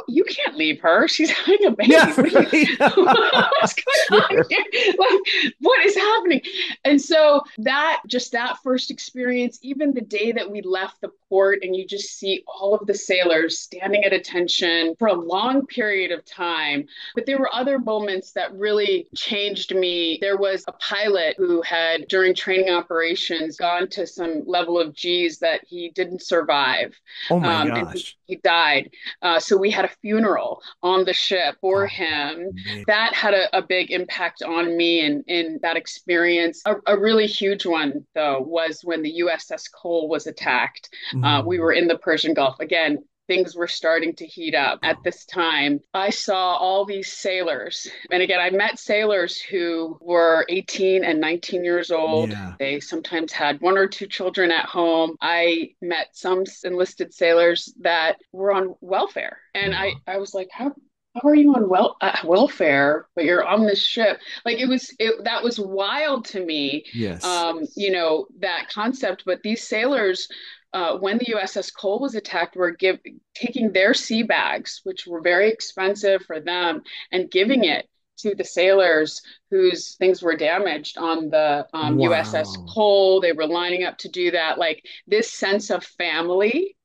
you 0.08 0.24
can't 0.24 0.56
leave 0.56 0.80
her. 0.80 1.08
She's 1.08 1.30
having 1.30 1.66
a 1.66 1.70
baby. 1.72 1.92
Yeah, 1.92 2.06
What's 2.16 3.74
going 3.74 4.22
on 4.22 4.44
here? 4.48 4.94
Like, 4.98 5.54
what 5.60 5.84
is 5.84 5.96
happening? 5.96 6.40
And 6.84 7.00
so 7.00 7.42
that 7.58 8.02
just 8.06 8.32
that 8.32 8.58
first 8.62 8.90
experience, 8.90 9.58
even 9.62 9.92
the 9.92 10.00
day 10.00 10.32
that 10.32 10.50
we 10.50 10.62
left 10.62 11.00
the 11.00 11.10
port, 11.32 11.60
and 11.62 11.74
you 11.74 11.86
just 11.86 12.18
see 12.18 12.44
all 12.46 12.74
of 12.74 12.86
the 12.86 12.92
sailors 12.92 13.58
standing 13.58 14.04
at 14.04 14.12
attention 14.12 14.94
for 14.98 15.08
a 15.08 15.14
long 15.14 15.64
period 15.64 16.12
of 16.12 16.22
time. 16.26 16.84
But 17.14 17.24
there 17.24 17.38
were 17.38 17.48
other 17.54 17.78
moments 17.78 18.32
that 18.32 18.52
really 18.52 19.08
changed 19.16 19.74
me. 19.74 20.18
There 20.20 20.36
was 20.36 20.62
a 20.68 20.72
pilot 20.72 21.36
who 21.38 21.62
had, 21.62 22.06
during 22.08 22.34
training 22.34 22.68
operations, 22.68 23.56
gone 23.56 23.88
to 23.88 24.06
some 24.06 24.42
level 24.46 24.78
of 24.78 24.92
G's 24.92 25.38
that 25.38 25.62
he 25.66 25.88
didn't 25.94 26.20
survive. 26.20 26.94
Oh 27.30 27.40
my 27.40 27.62
um, 27.62 27.68
gosh. 27.68 28.16
He, 28.26 28.34
he, 28.34 28.36
died. 28.42 28.90
Uh, 29.22 29.40
so 29.40 29.56
we 29.56 29.70
had 29.70 29.86
a 29.86 29.90
funeral 30.02 30.60
on 30.82 31.06
the 31.06 31.14
ship 31.14 31.56
for 31.62 31.84
oh, 31.84 31.88
him. 31.88 32.50
Man. 32.66 32.84
That 32.86 33.14
had 33.14 33.32
a, 33.32 33.56
a, 33.56 33.62
big 33.62 33.90
impact 33.90 34.42
on 34.42 34.76
me 34.76 35.00
and 35.06 35.24
in 35.28 35.60
that 35.62 35.76
experience. 35.76 36.60
A, 36.66 36.74
a, 36.86 36.98
really 36.98 37.26
huge 37.26 37.64
one, 37.64 38.04
though, 38.14 38.40
was 38.40 38.80
when 38.82 39.02
the 39.02 39.20
USS 39.20 39.70
Cole 39.72 40.08
was 40.08 40.26
attacked. 40.26 40.90
Mm-hmm. 41.14 41.21
Uh, 41.22 41.42
we 41.44 41.58
were 41.58 41.72
in 41.72 41.86
the 41.86 41.98
Persian 41.98 42.34
Gulf. 42.34 42.56
Again, 42.60 42.98
things 43.28 43.54
were 43.54 43.68
starting 43.68 44.14
to 44.16 44.26
heat 44.26 44.54
up 44.54 44.78
at 44.82 44.96
this 45.04 45.24
time. 45.24 45.80
I 45.94 46.10
saw 46.10 46.56
all 46.56 46.84
these 46.84 47.12
sailors. 47.12 47.86
And 48.10 48.22
again, 48.22 48.40
I 48.40 48.50
met 48.50 48.78
sailors 48.78 49.40
who 49.40 49.96
were 50.00 50.44
18 50.48 51.04
and 51.04 51.20
19 51.20 51.64
years 51.64 51.90
old. 51.90 52.30
Yeah. 52.30 52.54
They 52.58 52.80
sometimes 52.80 53.32
had 53.32 53.60
one 53.60 53.78
or 53.78 53.86
two 53.86 54.06
children 54.06 54.50
at 54.50 54.66
home. 54.66 55.16
I 55.20 55.70
met 55.80 56.08
some 56.12 56.44
enlisted 56.64 57.14
sailors 57.14 57.72
that 57.80 58.16
were 58.32 58.52
on 58.52 58.74
welfare. 58.80 59.38
And 59.54 59.74
I, 59.74 59.94
I 60.06 60.18
was 60.18 60.34
like, 60.34 60.48
how 60.52 60.72
how 61.14 61.28
are 61.28 61.34
you 61.34 61.54
on 61.54 61.68
well 61.68 61.96
uh, 62.00 62.16
welfare 62.24 63.06
but 63.14 63.24
you're 63.24 63.46
on 63.46 63.66
this 63.66 63.84
ship 63.84 64.18
like 64.46 64.58
it 64.58 64.66
was 64.66 64.94
it 64.98 65.22
that 65.24 65.42
was 65.42 65.60
wild 65.60 66.24
to 66.24 66.42
me 66.42 66.86
yes 66.94 67.22
um 67.22 67.60
you 67.76 67.92
know 67.92 68.26
that 68.38 68.70
concept 68.72 69.24
but 69.26 69.42
these 69.42 69.68
sailors 69.68 70.26
uh, 70.72 70.96
when 70.98 71.18
the 71.18 71.34
USS 71.34 71.70
Cole 71.74 72.00
was 72.00 72.14
attacked, 72.14 72.56
were 72.56 72.70
give, 72.72 72.98
taking 73.34 73.72
their 73.72 73.94
sea 73.94 74.22
bags, 74.22 74.80
which 74.84 75.06
were 75.06 75.20
very 75.20 75.50
expensive 75.50 76.22
for 76.22 76.40
them, 76.40 76.82
and 77.10 77.30
giving 77.30 77.64
it 77.64 77.88
to 78.18 78.34
the 78.34 78.44
sailors 78.44 79.22
whose 79.50 79.96
things 79.96 80.22
were 80.22 80.36
damaged 80.36 80.96
on 80.98 81.28
the 81.30 81.66
um, 81.74 81.96
Wow. 81.96 82.10
USS 82.10 82.56
Cole. 82.72 83.20
They 83.20 83.32
were 83.32 83.46
lining 83.46 83.84
up 83.84 83.98
to 83.98 84.08
do 84.08 84.30
that. 84.30 84.58
Like 84.58 84.84
this 85.06 85.32
sense 85.32 85.70
of 85.70 85.84
family 85.84 86.76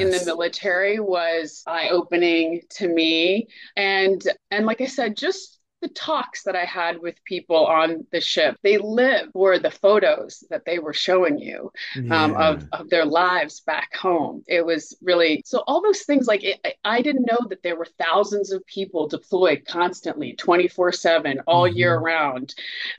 in 0.00 0.10
the 0.10 0.24
military 0.26 0.98
was 1.00 1.62
eye-opening 1.66 2.62
to 2.70 2.88
me. 2.88 3.48
And 3.76 4.20
and 4.50 4.66
like 4.66 4.80
I 4.80 4.86
said, 4.86 5.16
just 5.16 5.59
the 5.80 5.88
talks 5.88 6.42
that 6.44 6.54
I 6.56 6.64
had 6.64 7.00
with 7.00 7.22
people 7.24 7.66
on 7.66 8.06
the 8.12 8.20
ship, 8.20 8.56
they 8.62 8.76
live 8.78 9.30
for 9.32 9.58
the 9.58 9.70
photos 9.70 10.44
that 10.50 10.64
they 10.64 10.78
were 10.78 10.92
showing 10.92 11.38
you 11.38 11.72
um, 12.10 12.36
of 12.36 12.64
of 12.72 12.90
their 12.90 13.04
lives 13.04 13.60
back 13.60 13.94
home. 13.96 14.42
It 14.46 14.64
was 14.64 14.96
really 15.02 15.42
so 15.44 15.62
all 15.66 15.82
those 15.82 16.02
things. 16.02 16.26
Like 16.26 16.44
it, 16.44 16.60
I, 16.84 17.00
didn't 17.02 17.26
know 17.26 17.46
that 17.48 17.62
there 17.62 17.76
were 17.76 17.88
thousands 17.98 18.52
of 18.52 18.64
people 18.66 19.08
deployed 19.08 19.64
constantly, 19.66 20.34
24/7, 20.36 21.40
all 21.46 21.66
year 21.66 21.98
Mhm. 21.98 22.04
round, 22.04 22.54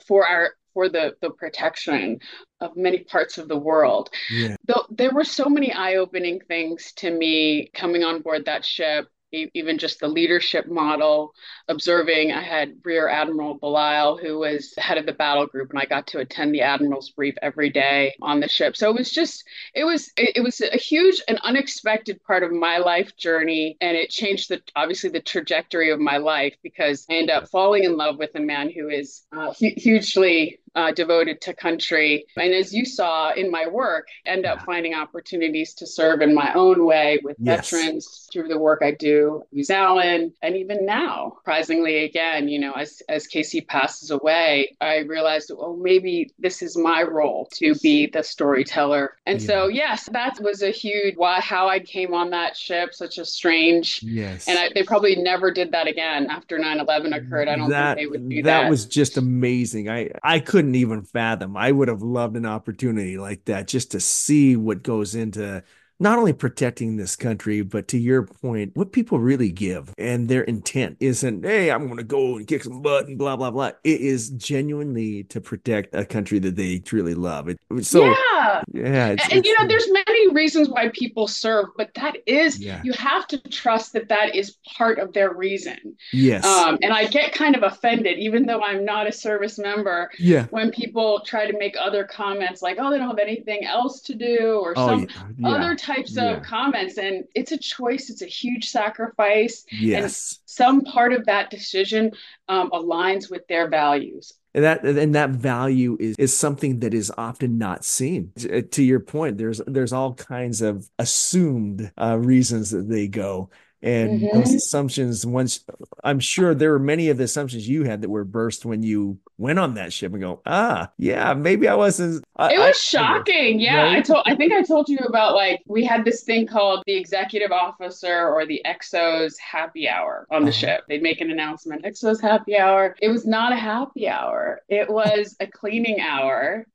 for 0.08 0.28
our 0.28 0.56
for 0.74 0.90
the 0.90 1.16
the 1.22 1.30
protection 1.32 2.20
of 2.62 2.76
many 2.76 3.00
parts 3.00 3.38
of 3.38 3.48
the 3.48 3.58
world. 3.58 4.10
Yeah. 4.32 4.56
Though 4.66 4.86
there 4.90 5.12
were 5.12 5.24
so 5.24 5.46
many 5.50 5.74
eye-opening 5.74 6.42
things 6.48 6.94
to 6.98 7.12
me 7.12 7.70
coming 7.74 8.04
on 8.04 8.22
board 8.22 8.46
that 8.46 8.66
ship. 8.66 9.08
Even 9.32 9.78
just 9.78 10.00
the 10.00 10.08
leadership 10.08 10.68
model, 10.68 11.34
observing. 11.68 12.32
I 12.32 12.42
had 12.42 12.76
Rear 12.84 13.08
Admiral 13.08 13.60
Belisle, 13.60 14.22
who 14.22 14.40
was 14.40 14.74
head 14.78 14.98
of 14.98 15.06
the 15.06 15.14
battle 15.14 15.46
group, 15.46 15.72
and 15.72 15.80
I 15.80 15.86
got 15.86 16.08
to 16.08 16.20
attend 16.20 16.54
the 16.54 16.62
admiral's 16.62 17.10
brief 17.12 17.36
every 17.42 17.70
day 17.70 18.14
on 18.22 18.40
the 18.40 18.48
ship. 18.48 18.76
So 18.76 18.90
it 18.90 18.98
was 18.98 19.12
just, 19.12 19.44
it 19.74 19.84
was, 19.84 20.12
it, 20.18 20.44
was 20.44 20.62
a 20.62 20.78
huge 20.78 21.22
and 21.28 21.40
unexpected 21.44 22.24
part 22.24 22.44
of 22.44 22.52
my 22.52 22.78
life 22.78 23.16
journey, 23.18 23.78
and 23.82 23.98
it 23.98 24.10
changed 24.10 24.50
the 24.50 24.62
obviously 24.76 25.10
the 25.10 25.22
trajectory 25.22 25.92
of 25.92 26.00
my 26.00 26.18
life 26.18 26.56
because 26.64 27.06
I 27.10 27.16
end 27.16 27.30
up 27.30 27.50
falling 27.50 27.84
in 27.84 27.98
love 27.98 28.18
with 28.18 28.36
a 28.36 28.40
man 28.40 28.72
who 28.72 28.90
is 28.90 29.24
uh, 29.36 29.54
hu- 29.54 29.74
hugely 29.76 30.61
uh, 30.76 30.92
devoted 30.92 31.42
to 31.42 31.54
country. 31.54 32.26
And 32.38 32.54
as 32.54 32.74
you 32.74 32.86
saw 32.86 33.32
in 33.34 33.52
my 33.52 33.68
work, 33.68 34.08
end 34.26 34.46
up 34.46 34.62
finding 34.66 34.94
opportunities 34.94 35.74
to 35.76 35.88
serve 35.88 36.22
in 36.22 36.34
my 36.34 36.54
own 36.54 36.86
way 36.86 37.20
with 37.24 37.38
Yes. 37.40 37.70
veterans 37.70 38.28
through 38.32 38.48
the 38.48 38.58
work 38.60 38.82
I 38.84 38.92
do, 38.92 39.44
New 39.52 39.64
Zealand, 39.64 40.34
and 40.42 40.56
even 40.56 40.86
now, 40.86 41.34
surprisingly, 41.40 42.06
again, 42.06 42.48
you 42.48 42.60
know, 42.60 42.74
as 42.74 43.02
as 43.10 43.28
Casey 43.28 43.62
passes 43.62 44.12
away, 44.12 44.76
I 44.82 45.00
realized, 45.00 45.52
well, 45.56 45.76
maybe 45.82 46.32
this 46.40 46.62
is 46.62 46.78
my 46.78 47.04
role 47.04 47.48
to 47.56 47.76
be 47.76 48.08
the 48.08 48.24
storyteller. 48.24 49.18
And 49.26 49.42
so, 49.42 49.68
yes, 49.68 50.08
that 50.14 50.40
was 50.42 50.62
a 50.62 50.72
huge 50.72 51.16
why 51.18 51.40
how 51.42 51.68
I 51.68 51.80
came 51.80 52.14
on 52.14 52.30
that 52.32 52.56
ship, 52.58 52.94
such 52.94 53.18
a 53.18 53.26
strange 53.26 54.02
Yes. 54.04 54.48
and 54.48 54.58
I, 54.58 54.70
they 54.74 54.84
probably 54.84 55.16
never 55.16 55.52
did 55.52 55.72
that 55.72 55.88
again 55.88 56.28
after 56.30 56.58
9-11 56.58 57.14
occurred. 57.16 57.48
I 57.48 57.56
don't 57.56 57.70
that, 57.70 57.96
think 57.98 57.98
they 57.98 58.08
would 58.08 58.30
do 58.30 58.42
that 58.44 58.64
that. 58.64 58.70
was 58.70 58.86
just 58.86 59.18
amazing. 59.18 59.90
I 59.90 60.10
I 60.24 60.40
couldn't 60.62 60.76
even 60.76 61.02
fathom. 61.02 61.58
I 61.58 61.72
would 61.72 61.88
have 61.88 62.04
loved 62.04 62.38
an 62.38 62.46
opportunity 62.46 63.18
like 63.18 63.46
that 63.46 63.68
just 63.68 63.92
to 63.92 64.00
see 64.00 64.56
what 64.56 64.84
goes 64.84 65.16
into 65.16 65.64
not 66.02 66.18
only 66.18 66.34
protecting 66.34 66.98
this 66.98 67.16
country, 67.16 67.62
but 67.62 67.88
to 67.90 67.98
your 67.98 68.24
point, 68.24 68.72
what 68.76 68.92
people 68.92 69.20
really 69.20 69.52
give 69.52 69.94
and 69.98 70.28
their 70.28 70.42
intent 70.42 70.98
isn't, 71.00 71.46
hey, 71.46 71.70
I'm 71.72 71.86
going 71.86 71.98
to 71.98 72.04
go 72.04 72.38
and 72.38 72.48
kick 72.48 72.64
some 72.64 72.82
butt 72.82 73.08
and 73.08 73.18
blah 73.18 73.36
blah 73.36 73.52
blah. 73.52 73.72
It 73.84 74.02
is 74.02 74.32
genuinely 74.32 75.24
to 75.26 75.40
protect 75.40 75.94
a 75.96 76.04
country 76.04 76.40
that 76.40 76.56
they 76.56 76.80
truly 76.80 77.14
love. 77.14 77.48
It 77.50 77.60
so 77.82 78.06
yeah. 78.06 78.62
yeah, 78.74 79.08
it's, 79.10 79.24
and, 79.26 79.34
and, 79.34 79.46
you 79.46 79.56
know, 79.60 79.68
there's 79.68 79.88
many 79.92 80.32
reasons 80.34 80.70
why 80.70 80.90
people 80.90 81.28
serve, 81.28 81.68
but 81.78 81.94
that 81.94 82.18
is, 82.26 82.60
Yeah. 82.60 82.82
you 82.84 82.94
have 82.94 83.28
to 83.28 83.38
trust 83.50 83.94
that 83.94 84.10
that 84.10 84.36
is 84.36 84.58
part 84.76 84.98
of 84.98 85.14
their 85.14 85.34
reason. 85.34 85.78
yes, 86.12 86.44
Um, 86.46 86.80
and 86.82 86.92
I 86.92 87.06
get 87.08 87.34
kind 87.34 87.56
of 87.56 87.64
offended, 87.64 88.18
even 88.18 88.46
though 88.48 88.62
I'm 88.64 88.84
not 88.84 89.08
a 89.08 89.12
service 89.12 89.60
member, 89.60 90.10
yeah, 90.18 90.46
when 90.50 90.72
people 90.72 91.22
try 91.26 91.46
to 91.50 91.58
make 91.58 91.76
other 91.80 92.04
comments 92.06 92.62
like, 92.64 92.78
oh, 92.80 92.90
they 92.90 92.98
don't 92.98 93.08
have 93.08 93.20
anything 93.20 93.66
else 93.66 94.02
to 94.02 94.16
do, 94.16 94.60
or 94.64 94.74
oh 94.76 94.88
some 94.88 95.08
yeah, 95.38 95.48
other 95.50 95.76
types 95.96 96.16
yeah. 96.16 96.32
of 96.32 96.44
comments. 96.44 96.98
And 96.98 97.26
it's 97.36 97.52
a 97.52 97.58
choice, 97.58 98.10
it's 98.10 98.22
a 98.22 98.28
huge 98.28 98.70
sacrifice. 98.70 99.66
yes. 99.72 100.40
Some 100.46 100.82
part 100.82 101.14
of 101.14 101.26
that 101.26 101.50
decision 101.50 102.12
um, 102.48 102.70
aligns 102.72 103.30
with 103.30 103.48
their 103.48 103.70
values. 103.70 104.34
And 104.54 104.66
that 104.66 104.84
and 104.84 105.16
that 105.16 105.30
value 105.30 105.96
is 105.98 106.18
is 106.18 106.36
something 106.36 106.82
that 106.82 106.94
is 106.94 107.10
often 107.18 107.58
not 107.58 107.86
seen. 107.86 108.34
To 108.40 108.62
to 108.62 108.84
your 108.84 109.00
point, 109.00 109.38
there's 109.38 109.62
there's 109.66 109.94
all 109.94 110.14
kinds 110.14 110.62
of 110.62 110.90
assumed 111.00 111.90
uh, 111.98 112.18
reasons 112.20 112.72
that 112.72 112.90
they 112.90 113.08
go, 113.08 113.50
and 113.84 114.22
those 114.22 114.52
Mhm. 114.52 114.56
assumptions. 114.56 115.26
Once 115.26 115.64
I'm 116.04 116.20
sure 116.20 116.54
there 116.54 116.72
were 116.72 116.80
many 116.80 117.10
of 117.10 117.18
the 117.18 117.24
assumptions 117.26 117.68
you 117.68 117.84
had 117.84 118.02
that 118.02 118.10
were 118.10 118.24
burst 118.26 118.66
when 118.66 118.84
you 118.84 119.18
went 119.38 119.58
on 119.58 119.74
that 119.74 119.92
ship 119.92 120.12
and 120.14 120.22
go, 120.22 120.40
ah, 120.46 120.90
yeah, 120.98 121.34
maybe 121.34 121.68
I 121.68 121.74
wasn't. 121.74 122.24
I, 122.36 122.54
It 122.54 122.60
I- 122.60 122.68
was 122.68 122.78
shocking. 122.78 123.60
Yeah, 123.60 123.90
I 123.90 124.02
told 124.02 124.24
I 124.28 124.36
think 124.36 124.54
I 124.54 124.62
told 124.64 124.88
you 124.90 124.98
about 125.00 125.34
like 125.36 125.62
we 125.68 125.84
had 125.84 126.06
this 126.06 126.24
thing 126.24 126.46
called 126.48 126.84
the 126.86 126.96
executive 126.96 127.52
officer 127.52 128.28
or 128.30 128.46
the 128.46 128.62
XO's 128.66 129.38
happy 129.40 129.88
hour 129.90 130.28
on 130.32 130.44
the 130.44 130.50
Uh-huh. 130.50 130.58
ship. 130.60 130.84
They'd 130.88 131.02
make 131.02 131.22
an 131.22 131.32
announcement, 131.32 131.84
XO's 131.86 132.22
happy 132.22 132.58
hour. 132.58 132.96
It 133.02 133.10
was 133.10 133.26
not 133.26 133.52
a 133.52 133.56
happy 133.56 134.08
hour. 134.08 134.62
It 134.70 134.90
was 134.90 135.36
a 135.40 135.48
cleaning 135.48 136.00
hour. 136.02 136.66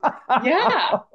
Yeah. 0.44 0.98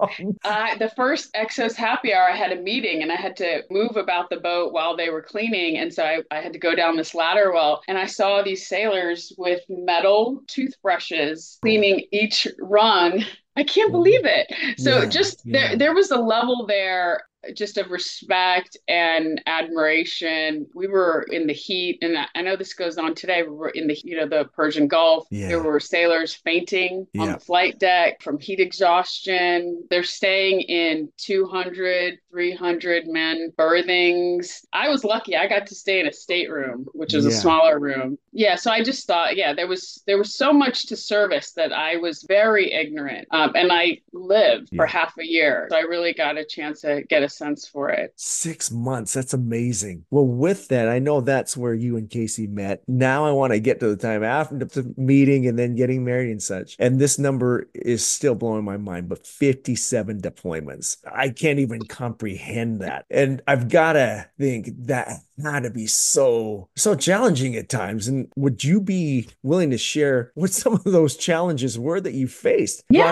Uh, 0.44 0.76
the 0.78 0.90
first 0.96 1.34
XO's 1.34 1.76
happy 1.76 2.14
hour, 2.14 2.30
I 2.30 2.36
had 2.36 2.52
a 2.52 2.62
meeting 2.62 3.02
and 3.02 3.12
I 3.12 3.16
had 3.16 3.36
to 3.38 3.64
move 3.70 3.96
about 3.98 4.30
the 4.30 4.38
boat 4.38 4.74
while 4.74 4.96
they 4.98 5.10
were 5.10 5.22
cleaning. 5.22 5.78
And 5.82 5.94
so 5.94 6.04
I, 6.04 6.20
I 6.32 6.42
had 6.42 6.54
to 6.54 6.60
go 6.60 6.76
down 6.76 6.96
this 6.96 7.16
ladder 7.16 7.52
well, 7.52 7.82
and 7.88 7.98
I 7.98 8.06
saw 8.06 8.44
these 8.44 8.68
sailors 8.68 9.34
with 9.38 9.62
metal 9.68 10.44
toothbrushes 10.48 11.58
cleaning 11.62 12.06
each 12.12 12.48
rung. 12.60 13.26
I 13.56 13.64
can't 13.64 13.92
believe 13.92 14.22
it. 14.24 14.48
So 14.80 15.02
Yeah, 15.02 15.06
just 15.06 15.42
yeah. 15.44 15.70
there, 15.70 15.78
there 15.78 15.94
was 15.94 16.12
a 16.12 16.18
level 16.18 16.66
there 16.68 17.24
just 17.56 17.78
of 17.78 17.90
respect 17.90 18.78
and 18.88 19.42
admiration. 19.48 20.68
We 20.76 20.88
were 20.88 21.26
in 21.32 21.48
the 21.48 21.54
heat, 21.54 22.00
and 22.02 22.18
I- 22.18 22.42
know 22.42 22.56
this 22.56 22.74
goes 22.74 22.98
on 22.98 23.14
today. 23.16 23.44
We 23.44 23.50
were 23.50 23.70
in 23.70 23.88
the, 23.88 23.96
you 24.04 24.18
know, 24.18 24.28
the 24.28 24.46
Persian 24.46 24.88
Gulf. 24.88 25.28
Yeah. 25.30 25.48
There 25.50 25.62
were 25.64 25.80
sailors 25.80 26.34
fainting 26.34 27.08
on 27.20 27.28
the 27.34 27.40
flight 27.40 27.78
deck 27.80 28.22
from 28.22 28.40
heat 28.40 28.60
exhaustion. 28.60 29.84
They're 29.90 30.04
staying 30.04 30.62
in 30.62 31.10
200, 31.18 32.18
300 32.32 33.08
men 33.08 33.52
berthings. 33.58 34.66
I 34.74 34.90
was 34.90 35.04
lucky. 35.04 35.36
I 35.36 35.48
got 35.48 35.68
to 35.68 35.76
stay 35.76 36.00
in 36.00 36.08
a 36.08 36.14
stateroom, 36.14 36.86
which 36.94 37.14
is 37.14 37.26
a 37.26 37.32
smaller 37.32 37.80
room. 37.80 38.18
Yeah, 38.34 38.56
so 38.56 38.72
I 38.72 38.84
just 38.84 39.06
thought, 39.08 39.36
yeah, 39.36 39.54
there 39.54 39.68
was 39.68 40.02
there 40.08 40.18
was 40.18 40.36
so 40.36 40.52
much 40.54 40.88
to 40.88 40.96
service 40.96 41.52
that 41.54 41.72
I 41.74 41.98
was 41.98 42.24
very 42.28 42.72
ignorant. 42.72 43.28
Um, 43.32 43.52
and 43.56 43.72
I 43.72 44.00
lived 44.14 44.70
for 44.76 44.86
half 44.86 45.14
a 45.20 45.26
year. 45.26 45.68
So 45.70 45.78
I 45.78 45.82
really 45.82 46.14
got 46.14 46.38
a 46.38 46.46
chance 46.46 46.82
to 46.82 47.04
get 47.04 47.24
a 47.24 47.30
sense 47.32 47.68
for 47.68 47.90
it. 47.90 48.14
Six 48.16 48.72
months. 48.72 49.14
That's 49.14 49.34
amazing. 49.34 50.06
Well, 50.10 50.26
with 50.26 50.68
that, 50.70 50.90
I 50.90 51.00
know 51.00 51.22
that's 51.22 51.58
where 51.58 51.74
you 51.74 51.98
and 51.98 52.10
Casey 52.10 52.48
met. 52.48 52.84
Now 52.88 53.26
I 53.26 53.32
want 53.32 53.54
to 53.54 53.60
get 53.60 53.80
to 53.80 53.88
the 53.88 53.96
time 53.96 54.24
after 54.24 54.58
the 54.58 54.94
meeting 54.98 55.48
and 55.48 55.58
then 55.58 55.76
getting 55.76 56.04
married 56.04 56.32
and 56.32 56.42
such. 56.42 56.76
And 56.80 57.00
this 57.00 57.18
number 57.18 57.70
is 57.74 58.06
still 58.06 58.36
blowing 58.36 58.64
my 58.64 58.78
mind, 58.78 59.10
but 59.10 59.26
57 59.26 60.22
deployments. 60.22 60.98
I 61.12 61.30
can't 61.30 61.60
even 61.60 61.82
comprehend 61.84 62.82
that. 62.82 63.06
And 63.10 63.42
I've 63.48 63.70
got 63.70 63.94
to 63.94 64.30
think 64.38 64.70
that 64.86 65.20
had 65.42 65.64
to 65.64 65.70
be 65.72 65.88
so, 65.88 66.70
so 66.76 66.96
challenging 66.96 67.56
at 67.56 67.70
times. 67.70 68.08
And 68.08 68.32
would 68.36 68.64
you 68.64 68.80
be 68.82 69.30
willing 69.44 69.72
to 69.72 69.78
share 69.78 70.32
what 70.36 70.52
some 70.52 70.74
of 70.74 70.84
those 70.84 71.18
challenges 71.18 71.80
were 71.80 72.00
that 72.02 72.14
you 72.14 72.28
faced? 72.28 72.84
Yeah. 72.90 73.12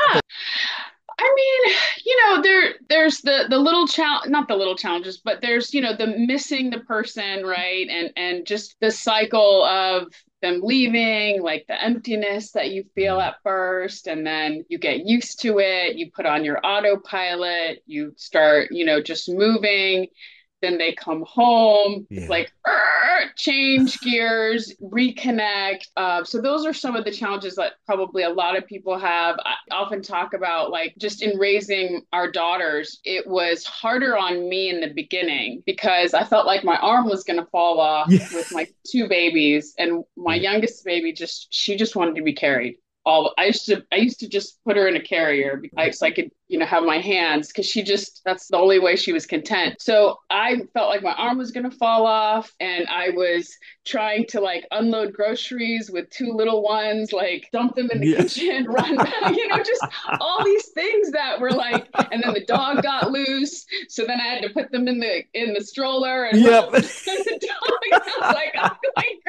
I 1.21 1.33
mean, 1.35 1.75
you 2.09 2.17
know, 2.25 2.41
there 2.41 2.73
there's 2.89 3.21
the 3.21 3.45
the 3.49 3.59
little 3.59 3.87
challenge, 3.87 4.29
not 4.31 4.47
the 4.47 4.55
little 4.55 4.75
challenges, 4.75 5.19
but 5.23 5.41
there's, 5.41 5.73
you 5.73 5.81
know, 5.81 5.95
the 5.95 6.07
missing 6.07 6.71
the 6.71 6.79
person, 6.81 7.45
right? 7.45 7.87
And 7.89 8.11
and 8.17 8.47
just 8.47 8.75
the 8.81 8.91
cycle 8.91 9.63
of 9.65 10.07
them 10.41 10.61
leaving, 10.63 11.41
like 11.43 11.65
the 11.67 11.81
emptiness 11.83 12.51
that 12.53 12.71
you 12.71 12.85
feel 12.95 13.17
Mm. 13.17 13.27
at 13.27 13.35
first, 13.43 14.07
and 14.07 14.25
then 14.25 14.65
you 14.69 14.79
get 14.79 15.05
used 15.05 15.41
to 15.41 15.59
it, 15.59 15.97
you 15.97 16.11
put 16.11 16.25
on 16.25 16.45
your 16.45 16.59
autopilot, 16.65 17.83
you 17.85 18.13
start, 18.17 18.69
you 18.71 18.85
know, 18.85 19.01
just 19.01 19.29
moving. 19.29 20.07
Then 20.61 20.77
they 20.77 20.93
come 20.93 21.23
home, 21.27 22.05
Yeah. 22.09 22.21
it's 22.21 22.29
like 22.29 22.51
change 23.35 23.99
gears, 24.01 24.73
reconnect. 24.81 25.83
Uh, 25.95 26.23
so 26.23 26.41
those 26.41 26.65
are 26.65 26.73
some 26.73 26.95
of 26.95 27.05
the 27.05 27.11
challenges 27.11 27.55
that 27.55 27.73
probably 27.85 28.23
a 28.23 28.29
lot 28.29 28.57
of 28.57 28.65
people 28.67 28.97
have. 28.97 29.37
I 29.39 29.53
often 29.71 30.01
talk 30.01 30.33
about 30.33 30.71
like 30.71 30.95
just 30.97 31.21
in 31.21 31.37
raising 31.37 32.01
our 32.11 32.29
daughters, 32.29 32.99
it 33.05 33.25
was 33.27 33.63
harder 33.65 34.17
on 34.17 34.49
me 34.49 34.69
in 34.69 34.81
the 34.81 34.93
beginning 34.93 35.63
because 35.65 36.13
I 36.13 36.23
felt 36.23 36.45
like 36.45 36.63
my 36.63 36.77
arm 36.77 37.05
was 37.07 37.23
going 37.23 37.39
to 37.39 37.45
fall 37.47 37.79
off 37.79 38.09
Yeah. 38.11 38.27
with 38.33 38.51
my 38.51 38.67
two 38.85 39.07
babies, 39.07 39.73
and 39.77 40.03
my 40.17 40.35
youngest 40.35 40.83
baby 40.83 41.13
just 41.13 41.47
she 41.51 41.75
just 41.77 41.95
wanted 41.95 42.15
to 42.15 42.21
be 42.23 42.33
carried. 42.33 42.75
All 43.05 43.33
I 43.37 43.45
used 43.45 43.65
to 43.67 43.83
I 43.91 43.97
used 43.97 44.19
to 44.19 44.27
just 44.27 44.61
put 44.65 44.75
her 44.77 44.87
in 44.87 44.95
a 44.95 45.01
carrier 45.01 45.61
so 45.91 46.05
I 46.05 46.11
could 46.11 46.31
you 46.49 46.57
know, 46.57 46.65
have 46.65 46.83
my 46.83 46.97
hands 46.97 47.49
because 47.49 47.67
she 47.67 47.83
just, 47.83 48.21
that's 48.25 48.47
the 48.47 48.57
only 48.57 48.79
way 48.79 48.95
she 48.95 49.13
was 49.13 49.27
content. 49.27 49.75
So 49.79 50.19
I 50.31 50.63
felt 50.73 50.89
like 50.89 51.03
my 51.03 51.13
arm 51.13 51.37
was 51.37 51.51
going 51.51 51.69
to 51.69 51.77
fall 51.77 52.07
off 52.07 52.51
and 52.59 52.87
I 52.87 53.11
was 53.11 53.55
trying 53.85 54.25
to 54.29 54.41
like 54.41 54.65
unload 54.71 55.13
groceries 55.13 55.91
with 55.91 56.09
two 56.09 56.33
little 56.33 56.63
ones, 56.63 57.13
like 57.13 57.47
dump 57.53 57.75
them 57.75 57.89
in 57.91 58.01
the 58.01 58.07
yes. 58.07 58.33
kitchen, 58.33 58.65
run 58.69 58.95
back, 58.95 59.13
you 59.35 59.47
know, 59.47 59.57
just 59.57 59.85
all 60.19 60.43
these 60.43 60.69
things 60.69 61.11
that 61.11 61.39
were 61.39 61.51
like, 61.51 61.87
and 62.11 62.23
then 62.23 62.33
the 62.33 62.45
dog 62.45 62.81
got 62.81 63.11
loose. 63.11 63.67
So 63.87 64.05
then 64.07 64.19
I 64.19 64.23
had 64.23 64.41
to 64.41 64.49
put 64.49 64.71
them 64.71 64.87
in 64.87 64.99
the, 64.99 65.23
in 65.35 65.53
the 65.53 65.63
stroller 65.63 66.25
and 66.25 66.41
yep. 66.41 66.71
the 66.71 67.47
dog, 67.91 68.01
like, 68.21 68.55
I'm 68.59 68.71
going 68.95 69.19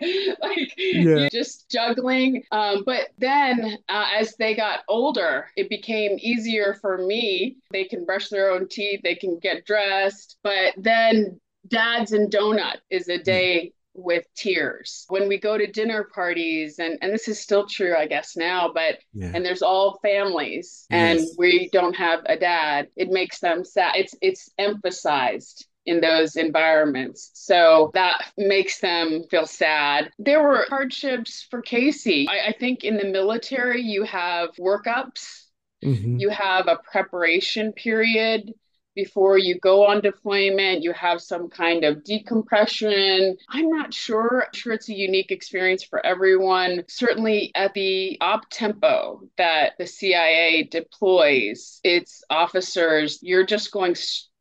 crazy, 0.00 0.34
like 0.40 0.72
yeah. 0.78 1.28
just 1.30 1.68
juggling. 1.70 2.44
Um, 2.50 2.82
but 2.86 3.08
then 3.18 3.76
uh, 3.90 4.06
as 4.18 4.36
they 4.36 4.54
got 4.54 4.80
older, 4.88 5.50
it 5.54 5.68
became 5.68 6.16
easier 6.18 6.45
for 6.80 6.98
me. 6.98 7.56
They 7.70 7.84
can 7.84 8.04
brush 8.04 8.28
their 8.28 8.50
own 8.50 8.68
teeth, 8.68 9.00
they 9.02 9.14
can 9.14 9.38
get 9.38 9.66
dressed. 9.66 10.38
But 10.42 10.74
then 10.76 11.40
dads 11.68 12.12
and 12.12 12.32
donut 12.32 12.76
is 12.90 13.08
a 13.08 13.16
hmm. 13.16 13.22
day 13.22 13.72
with 13.98 14.26
tears 14.36 15.06
when 15.08 15.26
we 15.26 15.38
go 15.38 15.56
to 15.56 15.66
dinner 15.66 16.06
parties 16.14 16.78
and 16.78 16.98
and 17.00 17.10
this 17.10 17.28
is 17.28 17.40
still 17.40 17.66
true 17.66 17.94
i 17.96 18.06
guess 18.06 18.36
now 18.36 18.70
but 18.70 18.98
yeah. 19.14 19.30
and 19.32 19.42
there's 19.42 19.62
all 19.62 19.98
families 20.02 20.84
and 20.90 21.20
we 21.38 21.70
don't 21.72 21.96
have 21.96 22.20
a 22.26 22.36
dad 22.36 22.88
it 22.96 23.08
makes 23.08 23.40
them 23.40 23.64
sad 23.64 23.94
it's 23.96 24.14
it's 24.20 24.50
emphasized 24.58 25.66
in 25.86 26.00
those 26.00 26.36
environments. 26.36 27.30
So 27.34 27.90
that 27.94 28.32
makes 28.36 28.80
them 28.80 29.22
feel 29.30 29.46
sad. 29.46 30.10
There 30.18 30.42
were 30.42 30.66
hardships 30.68 31.46
for 31.48 31.62
Casey. 31.62 32.26
I, 32.28 32.48
I 32.48 32.52
think 32.52 32.84
in 32.84 32.96
the 32.96 33.06
military, 33.06 33.82
you 33.82 34.02
have 34.02 34.50
workups, 34.58 35.44
mm-hmm. 35.86 36.16
you 36.18 36.28
have 36.30 36.68
a 36.68 36.80
preparation 36.90 37.72
period 37.72 38.52
before 38.96 39.36
you 39.38 39.58
go 39.60 39.86
on 39.86 40.00
deployment. 40.00 40.82
You 40.82 40.92
have 40.94 41.20
some 41.20 41.48
kind 41.48 41.84
of 41.84 42.02
decompression. 42.02 43.36
I'm 43.48 43.68
not 43.68 43.94
sure 43.94 44.44
I'm 44.46 44.52
sure 44.52 44.72
it's 44.72 44.88
a 44.88 44.94
unique 44.94 45.30
experience 45.30 45.84
for 45.84 46.04
everyone 46.04 46.82
certainly 46.88 47.52
at 47.54 47.74
the 47.74 48.18
op 48.20 48.50
tempo 48.50 49.20
that 49.36 49.74
the 49.78 49.86
cia 49.86 50.64
deploys 50.64 51.78
its 51.84 52.24
officers. 52.30 53.20
You're 53.22 53.46
just 53.46 53.70
going 53.70 53.94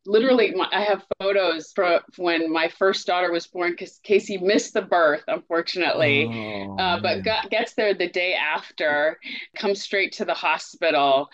literally 0.05 0.53
my, 0.55 0.67
i 0.71 0.81
have 0.81 1.03
photos 1.19 1.71
from 1.73 1.99
when 2.17 2.51
my 2.51 2.67
first 2.67 3.07
daughter 3.07 3.31
was 3.31 3.47
born 3.47 3.71
because 3.71 3.99
casey 4.03 4.37
missed 4.37 4.73
the 4.73 4.81
birth 4.81 5.23
unfortunately. 5.27 6.27
Oh, 6.29 6.77
uh, 6.77 6.99
but 6.99 7.23
got, 7.23 7.49
gets 7.49 7.73
there 7.73 7.93
the 7.93 8.09
day 8.09 8.33
after 8.33 9.17
comes 9.55 9.81
straight 9.81 10.13
to 10.13 10.25
the 10.25 10.33
hospital 10.33 11.29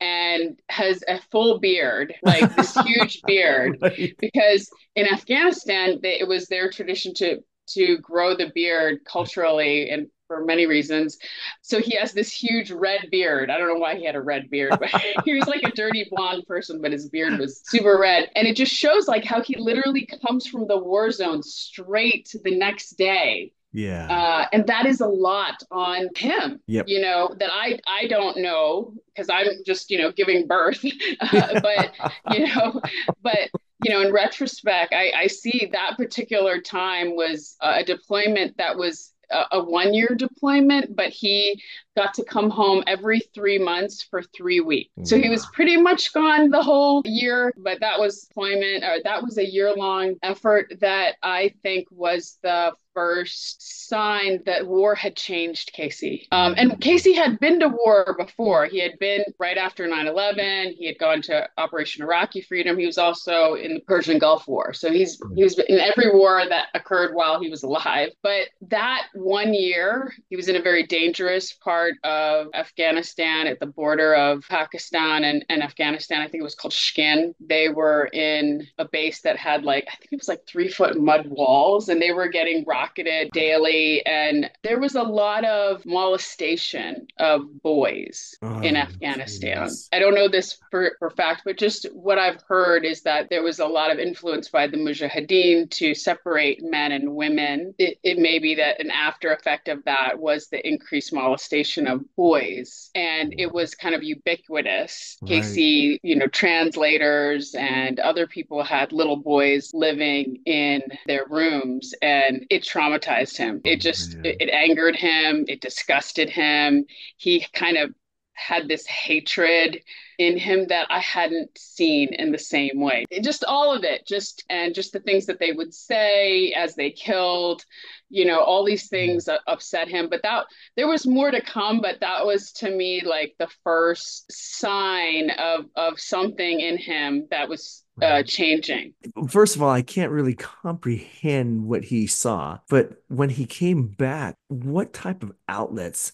and 0.00 0.58
has 0.68 1.02
a 1.08 1.20
full 1.30 1.58
beard 1.60 2.14
like 2.22 2.54
this 2.56 2.76
huge 2.86 3.20
beard. 3.26 3.78
Right. 3.80 4.14
because 4.18 4.68
in 4.96 5.06
afghanistan 5.06 5.98
they, 6.02 6.20
it 6.20 6.28
was 6.28 6.46
their 6.46 6.70
tradition 6.70 7.14
to 7.14 7.38
to 7.68 7.98
grow 7.98 8.36
the 8.36 8.50
beard 8.54 9.00
culturally 9.04 9.90
and 9.90 10.08
for 10.32 10.44
many 10.44 10.66
reasons. 10.66 11.18
So 11.60 11.80
he 11.80 11.96
has 11.96 12.12
this 12.12 12.32
huge 12.32 12.70
red 12.70 13.10
beard. 13.10 13.50
I 13.50 13.58
don't 13.58 13.68
know 13.68 13.80
why 13.80 13.96
he 13.96 14.04
had 14.04 14.16
a 14.16 14.20
red 14.20 14.48
beard, 14.50 14.74
but 14.78 14.90
he 15.24 15.34
was 15.34 15.46
like 15.46 15.62
a 15.62 15.70
dirty 15.70 16.08
blonde 16.10 16.46
person, 16.46 16.80
but 16.80 16.92
his 16.92 17.08
beard 17.08 17.38
was 17.38 17.60
super 17.66 17.98
red. 17.98 18.30
And 18.34 18.46
it 18.46 18.56
just 18.56 18.72
shows 18.72 19.08
like 19.08 19.24
how 19.24 19.42
he 19.42 19.56
literally 19.56 20.08
comes 20.26 20.46
from 20.46 20.66
the 20.66 20.78
war 20.78 21.10
zone 21.10 21.42
straight 21.42 22.26
to 22.26 22.38
the 22.38 22.56
next 22.56 22.92
day. 22.92 23.52
Yeah. 23.74 24.06
Uh, 24.06 24.46
and 24.52 24.66
that 24.66 24.84
is 24.86 25.00
a 25.00 25.06
lot 25.06 25.62
on 25.70 26.08
him, 26.14 26.60
yep. 26.66 26.86
you 26.88 27.00
know, 27.00 27.34
that 27.38 27.50
I, 27.50 27.78
I 27.86 28.06
don't 28.06 28.38
know 28.38 28.92
because 29.06 29.30
I'm 29.30 29.46
just, 29.64 29.90
you 29.90 29.96
know, 29.96 30.12
giving 30.12 30.46
birth, 30.46 30.84
uh, 31.20 31.60
but, 31.60 31.94
you 32.32 32.46
know, 32.46 32.82
but, 33.22 33.48
you 33.82 33.90
know, 33.90 34.02
in 34.02 34.12
retrospect, 34.12 34.92
I, 34.92 35.12
I 35.16 35.26
see 35.26 35.70
that 35.72 35.96
particular 35.96 36.60
time 36.60 37.16
was 37.16 37.56
a 37.62 37.82
deployment 37.82 38.58
that 38.58 38.76
was 38.76 39.12
a, 39.32 39.46
a 39.52 39.64
one 39.64 39.94
year 39.94 40.14
deployment, 40.16 40.94
but 40.94 41.08
he 41.08 41.60
got 41.96 42.14
to 42.14 42.24
come 42.24 42.50
home 42.50 42.82
every 42.86 43.20
three 43.34 43.58
months 43.58 44.02
for 44.02 44.22
three 44.22 44.60
weeks. 44.60 44.90
So 45.04 45.18
he 45.18 45.28
was 45.28 45.46
pretty 45.52 45.76
much 45.76 46.12
gone 46.12 46.50
the 46.50 46.62
whole 46.62 47.02
year, 47.04 47.52
but 47.56 47.80
that 47.80 47.98
was 47.98 48.22
deployment 48.22 48.84
or 48.84 48.98
that 49.04 49.22
was 49.22 49.38
a 49.38 49.46
year 49.46 49.74
long 49.74 50.14
effort 50.22 50.72
that 50.80 51.16
I 51.22 51.54
think 51.62 51.88
was 51.90 52.38
the 52.42 52.72
first 52.94 53.88
sign 53.88 54.42
that 54.46 54.66
war 54.66 54.94
had 54.94 55.16
changed 55.16 55.72
Casey. 55.72 56.26
Um, 56.32 56.54
and 56.56 56.80
Casey 56.80 57.12
had 57.12 57.38
been 57.40 57.60
to 57.60 57.68
war 57.68 58.14
before. 58.18 58.66
He 58.66 58.80
had 58.80 58.98
been 58.98 59.24
right 59.38 59.58
after 59.58 59.86
9 59.86 60.06
11. 60.06 60.74
He 60.78 60.86
had 60.86 60.98
gone 60.98 61.22
to 61.22 61.48
Operation 61.58 62.02
Iraqi 62.02 62.40
Freedom. 62.40 62.78
He 62.78 62.86
was 62.86 62.98
also 62.98 63.54
in 63.54 63.74
the 63.74 63.80
Persian 63.80 64.18
Gulf 64.18 64.48
War. 64.48 64.72
So 64.72 64.90
he's 64.90 65.20
he 65.34 65.42
was 65.42 65.58
in 65.58 65.78
every 65.78 66.10
war 66.12 66.42
that 66.48 66.68
occurred 66.74 67.14
while 67.14 67.40
he 67.40 67.50
was 67.50 67.62
alive. 67.62 68.10
But 68.22 68.48
that 68.68 69.08
one 69.14 69.54
year, 69.54 70.12
he 70.30 70.36
was 70.36 70.48
in 70.48 70.56
a 70.56 70.62
very 70.62 70.84
dangerous 70.86 71.52
part 71.52 71.94
of 72.04 72.48
Afghanistan 72.54 73.46
at 73.46 73.60
the 73.60 73.66
border 73.66 74.14
of 74.14 74.44
Pakistan 74.48 75.24
and, 75.24 75.44
and 75.48 75.62
Afghanistan. 75.62 76.20
I 76.20 76.28
think 76.28 76.40
it 76.40 76.44
was 76.44 76.54
called 76.54 76.72
Shkin. 76.72 77.34
They 77.40 77.68
were 77.68 78.06
in 78.12 78.66
a 78.78 78.86
base 78.86 79.22
that 79.22 79.36
had 79.36 79.64
like, 79.64 79.86
I 79.88 79.96
think 79.96 80.12
it 80.12 80.18
was 80.18 80.28
like 80.28 80.46
three 80.46 80.68
foot 80.68 80.98
mud 80.98 81.26
walls, 81.26 81.88
and 81.88 82.00
they 82.00 82.12
were 82.12 82.28
getting 82.28 82.64
rocked 82.66 82.81
rocketed 82.82 83.30
daily. 83.32 84.04
And 84.06 84.50
there 84.62 84.80
was 84.80 84.94
a 84.94 85.02
lot 85.02 85.44
of 85.44 85.84
molestation 85.86 87.06
of 87.18 87.62
boys 87.62 88.34
oh, 88.42 88.60
in 88.60 88.76
Afghanistan. 88.76 89.68
Geez. 89.68 89.88
I 89.92 89.98
don't 89.98 90.14
know 90.14 90.28
this 90.28 90.58
for, 90.70 90.96
for 90.98 91.10
fact, 91.10 91.42
but 91.44 91.56
just 91.56 91.86
what 91.92 92.18
I've 92.18 92.42
heard 92.48 92.84
is 92.84 93.02
that 93.02 93.30
there 93.30 93.42
was 93.42 93.58
a 93.58 93.66
lot 93.66 93.92
of 93.92 93.98
influence 93.98 94.48
by 94.48 94.66
the 94.66 94.76
Mujahideen 94.76 95.70
to 95.70 95.94
separate 95.94 96.62
men 96.62 96.92
and 96.92 97.14
women. 97.14 97.74
It, 97.78 97.98
it 98.02 98.18
may 98.18 98.38
be 98.38 98.54
that 98.56 98.80
an 98.80 98.90
after 98.90 99.32
effect 99.32 99.68
of 99.68 99.84
that 99.84 100.18
was 100.18 100.48
the 100.48 100.66
increased 100.66 101.12
molestation 101.12 101.86
of 101.86 102.00
boys. 102.16 102.90
And 102.94 103.34
it 103.38 103.52
was 103.52 103.74
kind 103.74 103.94
of 103.94 104.02
ubiquitous. 104.02 105.18
Right. 105.22 105.28
Casey, 105.28 106.00
you 106.02 106.16
know, 106.16 106.26
translators 106.26 107.54
and 107.54 108.00
other 108.00 108.26
people 108.26 108.62
had 108.62 108.92
little 108.92 109.16
boys 109.16 109.70
living 109.72 110.40
in 110.46 110.82
their 111.06 111.26
rooms. 111.28 111.94
And 112.02 112.46
it 112.50 112.64
traumatized 112.72 113.36
him. 113.36 113.60
It 113.64 113.76
oh, 113.76 113.76
just 113.76 114.14
it, 114.24 114.36
it 114.40 114.50
angered 114.50 114.96
him. 114.96 115.44
It 115.48 115.60
disgusted 115.60 116.30
him. 116.30 116.84
He 117.16 117.46
kind 117.52 117.76
of 117.76 117.94
had 118.34 118.68
this 118.68 118.86
hatred 118.86 119.82
in 120.18 120.38
him 120.38 120.66
that 120.68 120.86
I 120.90 121.00
hadn't 121.00 121.56
seen 121.56 122.14
in 122.14 122.32
the 122.32 122.38
same 122.38 122.80
way. 122.80 123.04
It, 123.10 123.24
just 123.24 123.44
all 123.44 123.74
of 123.74 123.84
it, 123.84 124.06
just 124.06 124.44
and 124.48 124.74
just 124.74 124.92
the 124.92 125.00
things 125.00 125.26
that 125.26 125.38
they 125.38 125.52
would 125.52 125.72
say 125.74 126.52
as 126.52 126.74
they 126.74 126.90
killed, 126.90 127.64
you 128.08 128.24
know, 128.24 128.40
all 128.40 128.64
these 128.64 128.88
things 128.88 129.28
upset 129.46 129.88
him. 129.88 130.08
But 130.08 130.22
that 130.22 130.46
there 130.76 130.88
was 130.88 131.06
more 131.06 131.30
to 131.30 131.40
come. 131.40 131.80
But 131.80 132.00
that 132.00 132.26
was 132.26 132.52
to 132.52 132.70
me 132.70 133.02
like 133.04 133.34
the 133.38 133.48
first 133.64 134.30
sign 134.30 135.30
of 135.30 135.66
of 135.76 136.00
something 136.00 136.60
in 136.60 136.78
him 136.78 137.28
that 137.30 137.48
was 137.48 137.84
uh, 138.00 138.22
changing. 138.22 138.94
First 139.28 139.56
of 139.56 139.62
all, 139.62 139.70
I 139.70 139.82
can't 139.82 140.12
really 140.12 140.34
comprehend 140.34 141.66
what 141.66 141.84
he 141.84 142.06
saw, 142.06 142.58
but 142.68 143.02
when 143.08 143.30
he 143.30 143.44
came 143.44 143.88
back, 143.88 144.36
what 144.48 144.92
type 144.92 145.22
of 145.22 145.32
outlets? 145.48 146.12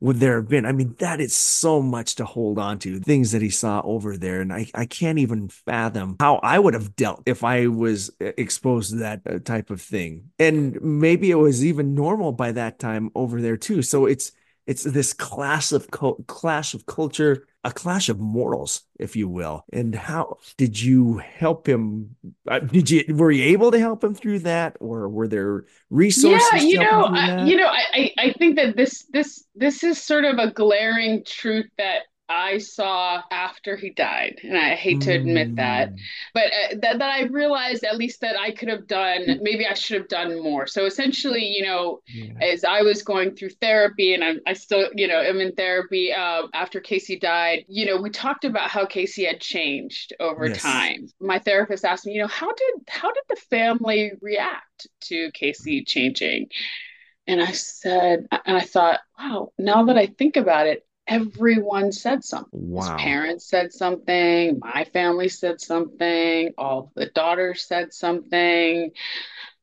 Would 0.00 0.16
there 0.16 0.36
have 0.36 0.48
been? 0.48 0.64
I 0.64 0.72
mean, 0.72 0.94
that 0.98 1.20
is 1.20 1.36
so 1.36 1.82
much 1.82 2.14
to 2.16 2.24
hold 2.24 2.58
on 2.58 2.78
to, 2.80 2.98
things 2.98 3.32
that 3.32 3.42
he 3.42 3.50
saw 3.50 3.82
over 3.84 4.16
there. 4.16 4.40
And 4.40 4.52
I, 4.52 4.70
I 4.74 4.86
can't 4.86 5.18
even 5.18 5.48
fathom 5.48 6.16
how 6.18 6.36
I 6.42 6.58
would 6.58 6.74
have 6.74 6.96
dealt 6.96 7.22
if 7.26 7.44
I 7.44 7.66
was 7.66 8.10
uh, 8.20 8.32
exposed 8.38 8.90
to 8.90 8.96
that 8.96 9.20
uh, 9.28 9.38
type 9.40 9.70
of 9.70 9.82
thing. 9.82 10.30
And 10.38 10.80
maybe 10.80 11.30
it 11.30 11.36
was 11.36 11.64
even 11.64 11.94
normal 11.94 12.32
by 12.32 12.52
that 12.52 12.78
time 12.78 13.10
over 13.14 13.42
there 13.42 13.58
too. 13.58 13.82
So 13.82 14.06
it's, 14.06 14.32
it's 14.66 14.84
this 14.84 15.12
clash 15.12 15.72
of 15.72 15.90
clash 15.90 16.74
of 16.74 16.86
culture, 16.86 17.46
a 17.64 17.72
clash 17.72 18.08
of 18.08 18.18
morals, 18.18 18.82
if 18.98 19.16
you 19.16 19.28
will. 19.28 19.64
And 19.72 19.94
how 19.94 20.38
did 20.56 20.80
you 20.80 21.18
help 21.18 21.68
him? 21.68 22.16
Uh, 22.48 22.60
did 22.60 22.90
you 22.90 23.04
were 23.14 23.30
you 23.30 23.44
able 23.44 23.70
to 23.70 23.78
help 23.78 24.04
him 24.04 24.14
through 24.14 24.40
that, 24.40 24.76
or 24.80 25.08
were 25.08 25.28
there 25.28 25.64
resources? 25.90 26.48
Yeah, 26.52 26.60
you 26.60 26.78
know, 26.78 27.04
I, 27.04 27.44
you 27.44 27.56
know, 27.56 27.68
I 27.68 28.12
I 28.18 28.32
think 28.38 28.56
that 28.56 28.76
this 28.76 29.06
this 29.12 29.44
this 29.54 29.82
is 29.82 30.00
sort 30.00 30.24
of 30.24 30.38
a 30.38 30.50
glaring 30.50 31.24
truth 31.24 31.70
that 31.78 32.02
I 32.30 32.58
saw 32.58 33.22
after 33.32 33.76
he 33.76 33.90
died, 33.90 34.38
and 34.44 34.56
I 34.56 34.76
hate 34.76 35.00
to 35.02 35.12
admit 35.12 35.56
that, 35.56 35.92
mm. 35.92 35.98
but 36.32 36.44
uh, 36.44 36.76
that, 36.80 37.00
that 37.00 37.10
I 37.10 37.22
realized 37.24 37.82
at 37.82 37.96
least 37.98 38.20
that 38.20 38.38
I 38.38 38.52
could 38.52 38.68
have 38.68 38.86
done, 38.86 39.40
maybe 39.42 39.66
I 39.66 39.74
should 39.74 39.98
have 39.98 40.08
done 40.08 40.40
more. 40.40 40.68
So 40.68 40.86
essentially, 40.86 41.44
you 41.44 41.64
know, 41.64 42.00
yeah. 42.06 42.34
as 42.40 42.62
I 42.62 42.82
was 42.82 43.02
going 43.02 43.34
through 43.34 43.50
therapy, 43.60 44.14
and 44.14 44.22
I'm, 44.22 44.40
I 44.46 44.52
still, 44.52 44.88
you 44.94 45.08
know, 45.08 45.20
am 45.20 45.40
in 45.40 45.52
therapy 45.52 46.12
uh, 46.12 46.42
after 46.54 46.80
Casey 46.80 47.18
died, 47.18 47.64
you 47.66 47.84
know, 47.84 48.00
we 48.00 48.10
talked 48.10 48.44
about 48.44 48.70
how 48.70 48.86
Casey 48.86 49.24
had 49.24 49.40
changed 49.40 50.12
over 50.20 50.46
yes. 50.46 50.62
time. 50.62 51.08
My 51.20 51.40
therapist 51.40 51.84
asked 51.84 52.06
me, 52.06 52.12
you 52.12 52.22
know, 52.22 52.28
how 52.28 52.52
did 52.52 52.74
how 52.88 53.10
did 53.12 53.24
the 53.28 53.36
family 53.50 54.12
react 54.20 54.86
to 55.02 55.32
Casey 55.32 55.82
changing? 55.82 56.48
And 57.26 57.42
I 57.42 57.52
said, 57.52 58.26
and 58.44 58.56
I 58.56 58.60
thought, 58.60 59.00
wow, 59.18 59.52
now 59.58 59.84
that 59.84 59.96
I 59.96 60.06
think 60.06 60.36
about 60.36 60.66
it, 60.66 60.86
everyone 61.10 61.92
said 61.92 62.24
something. 62.24 62.70
Wow. 62.70 62.96
His 62.96 63.02
parents 63.02 63.46
said 63.46 63.72
something, 63.72 64.58
my 64.60 64.84
family 64.84 65.28
said 65.28 65.60
something, 65.60 66.54
all 66.56 66.92
the 66.94 67.06
daughters 67.06 67.66
said 67.66 67.92
something. 67.92 68.92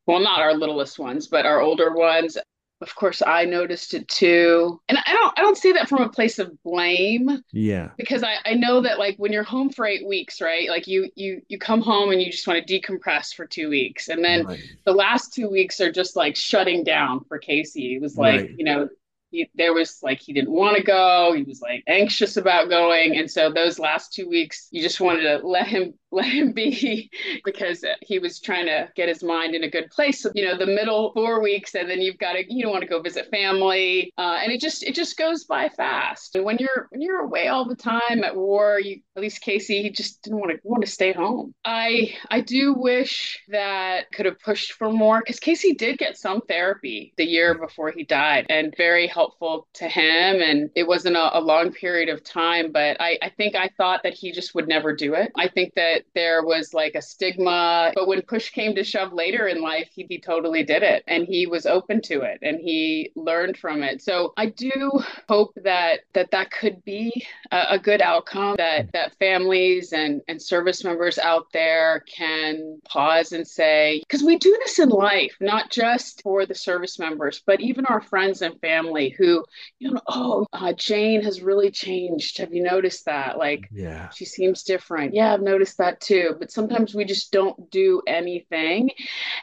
Well, 0.05 0.19
not 0.19 0.39
our 0.39 0.53
littlest 0.53 0.99
ones, 0.99 1.27
but 1.27 1.45
our 1.45 1.59
older 1.61 1.91
ones 1.93 2.37
of 2.81 2.93
course 2.95 3.23
I 3.25 3.45
noticed 3.45 3.93
it 3.93 4.07
too. 4.07 4.79
And 4.87 4.97
I 4.97 5.13
don't 5.13 5.33
I 5.37 5.41
don't 5.41 5.57
say 5.57 5.71
that 5.73 5.89
from 5.89 6.01
a 6.01 6.09
place 6.09 6.37
of 6.37 6.51
blame. 6.63 7.43
Yeah. 7.51 7.89
Because 7.97 8.23
I, 8.23 8.35
I 8.45 8.53
know 8.53 8.81
that 8.81 8.99
like 8.99 9.17
when 9.17 9.31
you're 9.31 9.43
home 9.43 9.69
for 9.69 9.85
eight 9.85 10.07
weeks, 10.07 10.41
right? 10.41 10.69
Like 10.69 10.87
you 10.87 11.09
you 11.15 11.41
you 11.47 11.57
come 11.57 11.81
home 11.81 12.11
and 12.11 12.21
you 12.21 12.31
just 12.31 12.47
want 12.47 12.65
to 12.65 12.79
decompress 12.79 13.33
for 13.33 13.45
two 13.45 13.69
weeks. 13.69 14.09
And 14.09 14.23
then 14.23 14.45
right. 14.45 14.63
the 14.85 14.93
last 14.93 15.33
two 15.33 15.49
weeks 15.49 15.81
are 15.81 15.91
just 15.91 16.15
like 16.15 16.35
shutting 16.35 16.83
down 16.83 17.23
for 17.25 17.39
Casey. 17.39 17.95
It 17.95 18.01
was 18.01 18.17
like, 18.17 18.41
right. 18.41 18.55
you 18.57 18.65
know, 18.65 18.89
he, 19.29 19.49
there 19.55 19.73
was 19.73 19.99
like 20.01 20.19
he 20.19 20.33
didn't 20.33 20.51
want 20.51 20.77
to 20.77 20.83
go 20.83 21.33
he 21.35 21.43
was 21.43 21.61
like 21.61 21.83
anxious 21.87 22.37
about 22.37 22.69
going 22.69 23.17
and 23.17 23.29
so 23.29 23.51
those 23.51 23.79
last 23.79 24.13
two 24.13 24.27
weeks 24.27 24.67
you 24.71 24.81
just 24.81 25.01
wanted 25.01 25.23
to 25.23 25.45
let 25.45 25.67
him 25.67 25.93
let 26.11 26.25
him 26.25 26.53
be 26.53 27.09
because 27.43 27.83
he 28.01 28.19
was 28.19 28.39
trying 28.39 28.65
to 28.65 28.89
get 28.95 29.09
his 29.09 29.23
mind 29.23 29.55
in 29.55 29.63
a 29.63 29.69
good 29.69 29.89
place. 29.91 30.21
So, 30.21 30.31
you 30.33 30.45
know, 30.45 30.57
the 30.57 30.65
middle 30.65 31.11
four 31.13 31.41
weeks, 31.41 31.75
and 31.75 31.89
then 31.89 32.01
you've 32.01 32.17
got 32.17 32.33
to, 32.33 32.43
you 32.47 32.63
don't 32.63 32.71
want 32.71 32.83
to 32.83 32.89
go 32.89 33.01
visit 33.01 33.29
family. 33.29 34.13
Uh, 34.17 34.39
and 34.41 34.51
it 34.51 34.61
just, 34.61 34.83
it 34.83 34.95
just 34.95 35.17
goes 35.17 35.43
by 35.43 35.69
fast. 35.69 36.35
And 36.35 36.45
when 36.45 36.57
you're, 36.59 36.87
when 36.91 37.01
you're 37.01 37.19
away 37.19 37.49
all 37.49 37.67
the 37.67 37.75
time 37.75 38.23
at 38.23 38.35
war, 38.35 38.79
you, 38.79 39.01
at 39.15 39.21
least 39.21 39.41
Casey, 39.41 39.81
he 39.81 39.89
just 39.89 40.21
didn't 40.21 40.39
want 40.39 40.51
to 40.51 40.59
want 40.63 40.85
to 40.85 40.89
stay 40.89 41.11
home. 41.11 41.53
I, 41.65 42.15
I 42.29 42.41
do 42.41 42.73
wish 42.73 43.39
that 43.49 44.11
could 44.13 44.27
have 44.27 44.39
pushed 44.39 44.73
for 44.73 44.91
more 44.91 45.19
because 45.19 45.39
Casey 45.39 45.73
did 45.73 45.97
get 45.97 46.17
some 46.17 46.41
therapy 46.41 47.13
the 47.17 47.25
year 47.25 47.57
before 47.57 47.91
he 47.91 48.03
died 48.03 48.45
and 48.49 48.73
very 48.77 49.07
helpful 49.17 49.67
to 49.73 49.87
him. 49.87 50.41
And 50.41 50.69
it 50.75 50.87
wasn't 50.87 51.15
a, 51.15 51.35
a 51.39 51.41
long 51.41 51.71
period 51.71 52.07
of 52.07 52.23
time, 52.23 52.71
but 52.71 52.97
I, 52.99 53.17
I 53.23 53.29
think 53.29 53.55
I 53.55 53.67
thought 53.75 54.03
that 54.03 54.13
he 54.13 54.31
just 54.31 54.53
would 54.53 54.67
never 54.67 54.95
do 54.95 55.15
it. 55.15 55.31
I 55.35 55.47
think 55.47 55.73
that 55.73 56.03
there 56.13 56.43
was 56.43 56.71
like 56.71 56.93
a 56.93 57.01
stigma. 57.01 57.93
But 57.95 58.07
when 58.07 58.21
push 58.21 58.51
came 58.51 58.75
to 58.75 58.83
shove 58.83 59.13
later 59.13 59.47
in 59.47 59.59
life, 59.59 59.89
he, 59.91 60.05
he 60.07 60.19
totally 60.19 60.63
did 60.63 60.83
it 60.83 61.03
and 61.07 61.25
he 61.25 61.47
was 61.47 61.65
open 61.65 61.99
to 62.03 62.21
it 62.21 62.37
and 62.43 62.59
he 62.59 63.11
learned 63.15 63.57
from 63.57 63.81
it. 63.81 64.03
So 64.03 64.33
I 64.37 64.47
do 64.47 64.91
hope 65.27 65.53
that 65.63 66.01
that, 66.13 66.29
that 66.29 66.51
could 66.51 66.83
be 66.85 67.25
a, 67.51 67.63
a 67.71 67.79
good 67.79 68.01
outcome 68.01 68.55
that 68.57 68.91
that 68.93 69.17
families 69.17 69.93
and, 69.93 70.21
and 70.27 70.39
service 70.39 70.83
members 70.83 71.17
out 71.17 71.47
there 71.53 72.03
can 72.07 72.79
pause 72.85 73.31
and 73.31 73.47
say, 73.47 73.99
because 74.01 74.23
we 74.23 74.37
do 74.37 74.55
this 74.63 74.77
in 74.77 74.89
life, 74.89 75.35
not 75.41 75.71
just 75.71 76.21
for 76.21 76.45
the 76.45 76.53
service 76.53 76.99
members, 76.99 77.41
but 77.47 77.59
even 77.59 77.85
our 77.87 78.01
friends 78.01 78.43
and 78.43 78.59
family 78.61 79.06
who, 79.17 79.43
you 79.79 79.91
know, 79.91 80.01
oh, 80.07 80.45
uh, 80.53 80.73
Jane 80.73 81.21
has 81.23 81.41
really 81.41 81.71
changed. 81.71 82.37
Have 82.37 82.53
you 82.53 82.63
noticed 82.63 83.05
that? 83.05 83.37
Like, 83.37 83.67
yeah, 83.71 84.09
she 84.09 84.25
seems 84.25 84.63
different. 84.63 85.13
Yeah, 85.13 85.33
I've 85.33 85.41
noticed 85.41 85.77
that 85.77 85.99
too 86.01 86.35
but 86.39 86.51
sometimes 86.51 86.93
we 86.93 87.05
just 87.05 87.31
don't 87.31 87.69
do 87.71 88.01
anything 88.07 88.89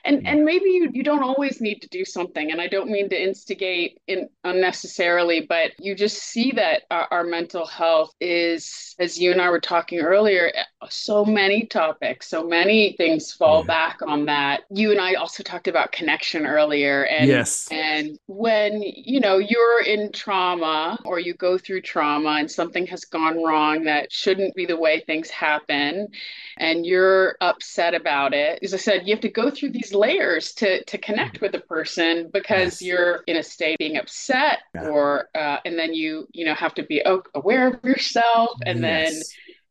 and 0.04 0.22
yeah. 0.22 0.30
and 0.30 0.44
maybe 0.44 0.66
you, 0.70 0.90
you 0.92 1.02
don't 1.02 1.22
always 1.22 1.60
need 1.60 1.80
to 1.80 1.88
do 1.88 2.04
something 2.04 2.50
and 2.50 2.60
i 2.60 2.68
don't 2.68 2.90
mean 2.90 3.08
to 3.08 3.20
instigate 3.20 3.98
in 4.06 4.28
unnecessarily 4.44 5.40
but 5.48 5.72
you 5.78 5.94
just 5.94 6.18
see 6.18 6.52
that 6.52 6.82
our, 6.90 7.08
our 7.10 7.24
mental 7.24 7.66
health 7.66 8.12
is 8.20 8.94
as 8.98 9.18
you 9.18 9.32
and 9.32 9.40
i 9.40 9.50
were 9.50 9.60
talking 9.60 10.00
earlier 10.00 10.50
so 10.88 11.24
many 11.24 11.66
topics 11.66 12.28
so 12.28 12.46
many 12.46 12.94
things 12.96 13.32
fall 13.32 13.60
yeah. 13.60 13.66
back 13.66 13.98
on 14.06 14.26
that 14.26 14.62
you 14.70 14.90
and 14.90 15.00
i 15.00 15.14
also 15.14 15.42
talked 15.42 15.68
about 15.68 15.92
connection 15.92 16.46
earlier 16.46 17.04
and 17.04 17.28
yes 17.28 17.68
and 17.70 18.18
when 18.26 18.82
you 18.82 19.20
know 19.20 19.38
you're 19.54 19.82
in 19.82 20.10
trauma 20.10 20.98
or 21.04 21.20
you 21.20 21.32
go 21.32 21.56
through 21.56 21.80
trauma 21.80 22.30
and 22.40 22.50
something 22.50 22.86
has 22.86 23.04
gone 23.04 23.40
wrong 23.40 23.84
that 23.84 24.12
shouldn't 24.12 24.52
be 24.56 24.66
the 24.66 24.76
way 24.76 25.00
things 25.00 25.30
happen 25.30 26.08
and 26.56 26.84
you're 26.84 27.36
upset 27.40 27.94
about 27.94 28.34
it 28.34 28.58
as 28.64 28.74
i 28.74 28.76
said 28.76 29.06
you 29.06 29.14
have 29.14 29.20
to 29.20 29.28
go 29.28 29.50
through 29.50 29.70
these 29.70 29.94
layers 29.94 30.52
to 30.52 30.82
to 30.84 30.98
connect 30.98 31.40
with 31.40 31.54
a 31.54 31.60
person 31.60 32.28
because 32.32 32.80
yes. 32.80 32.82
you're 32.82 33.22
in 33.28 33.36
a 33.36 33.42
state 33.42 33.78
being 33.78 33.96
upset 33.96 34.58
yeah. 34.74 34.88
or 34.88 35.28
uh, 35.36 35.58
and 35.64 35.78
then 35.78 35.94
you 35.94 36.26
you 36.32 36.44
know 36.44 36.54
have 36.54 36.74
to 36.74 36.82
be 36.82 37.00
aware 37.34 37.68
of 37.68 37.84
yourself 37.84 38.58
and 38.66 38.80
yes. 38.80 39.12
then 39.12 39.22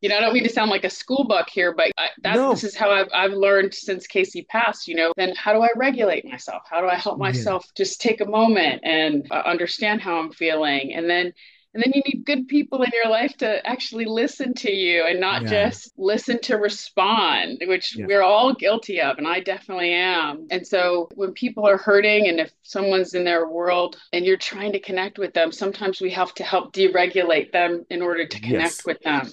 you 0.03 0.09
know, 0.09 0.17
I 0.17 0.19
don't 0.19 0.33
mean 0.33 0.43
to 0.43 0.49
sound 0.49 0.69
like 0.69 0.83
a 0.83 0.89
school 0.89 1.23
buck 1.23 1.49
here, 1.49 1.73
but 1.73 1.89
I, 1.97 2.09
that's 2.21 2.35
no. 2.35 2.51
this 2.51 2.65
is 2.65 2.75
how 2.75 2.91
I've 2.91 3.07
I've 3.13 3.31
learned 3.31 3.73
since 3.73 4.05
Casey 4.05 4.41
passed. 4.41 4.85
You 4.85 4.95
know, 4.95 5.13
then 5.15 5.33
how 5.33 5.53
do 5.53 5.61
I 5.61 5.69
regulate 5.77 6.25
myself? 6.25 6.63
How 6.69 6.81
do 6.81 6.87
I 6.87 6.95
help 6.95 7.17
myself 7.17 7.63
yeah. 7.67 7.85
just 7.85 8.01
take 8.01 8.19
a 8.19 8.25
moment 8.25 8.81
and 8.83 9.25
uh, 9.31 9.43
understand 9.45 10.01
how 10.01 10.17
I'm 10.17 10.33
feeling? 10.33 10.93
And 10.93 11.09
then 11.09 11.31
and 11.73 11.83
then 11.83 11.91
you 11.95 12.01
need 12.05 12.25
good 12.25 12.47
people 12.47 12.83
in 12.83 12.91
your 12.93 13.11
life 13.11 13.35
to 13.37 13.65
actually 13.65 14.05
listen 14.05 14.53
to 14.53 14.71
you 14.71 15.05
and 15.07 15.19
not 15.19 15.43
yeah. 15.43 15.69
just 15.69 15.93
listen 15.97 16.39
to 16.41 16.57
respond, 16.57 17.61
which 17.65 17.95
yeah. 17.95 18.05
we're 18.05 18.21
all 18.21 18.53
guilty 18.53 19.01
of. 19.01 19.17
And 19.17 19.27
I 19.27 19.39
definitely 19.39 19.91
am. 19.91 20.47
And 20.51 20.65
so 20.65 21.09
when 21.15 21.31
people 21.33 21.67
are 21.67 21.77
hurting 21.77 22.27
and 22.27 22.39
if 22.39 22.51
someone's 22.61 23.15
in 23.15 23.23
their 23.23 23.47
world 23.47 23.97
and 24.11 24.23
you're 24.23 24.37
trying 24.37 24.71
to 24.73 24.79
connect 24.79 25.17
with 25.17 25.33
them, 25.33 25.51
sometimes 25.51 25.99
we 25.99 26.11
have 26.11 26.33
to 26.35 26.43
help 26.43 26.73
deregulate 26.73 27.51
them 27.51 27.85
in 27.89 28.01
order 28.01 28.27
to 28.27 28.39
connect 28.39 28.75
yes. 28.75 28.85
with 28.85 29.01
them. 29.01 29.27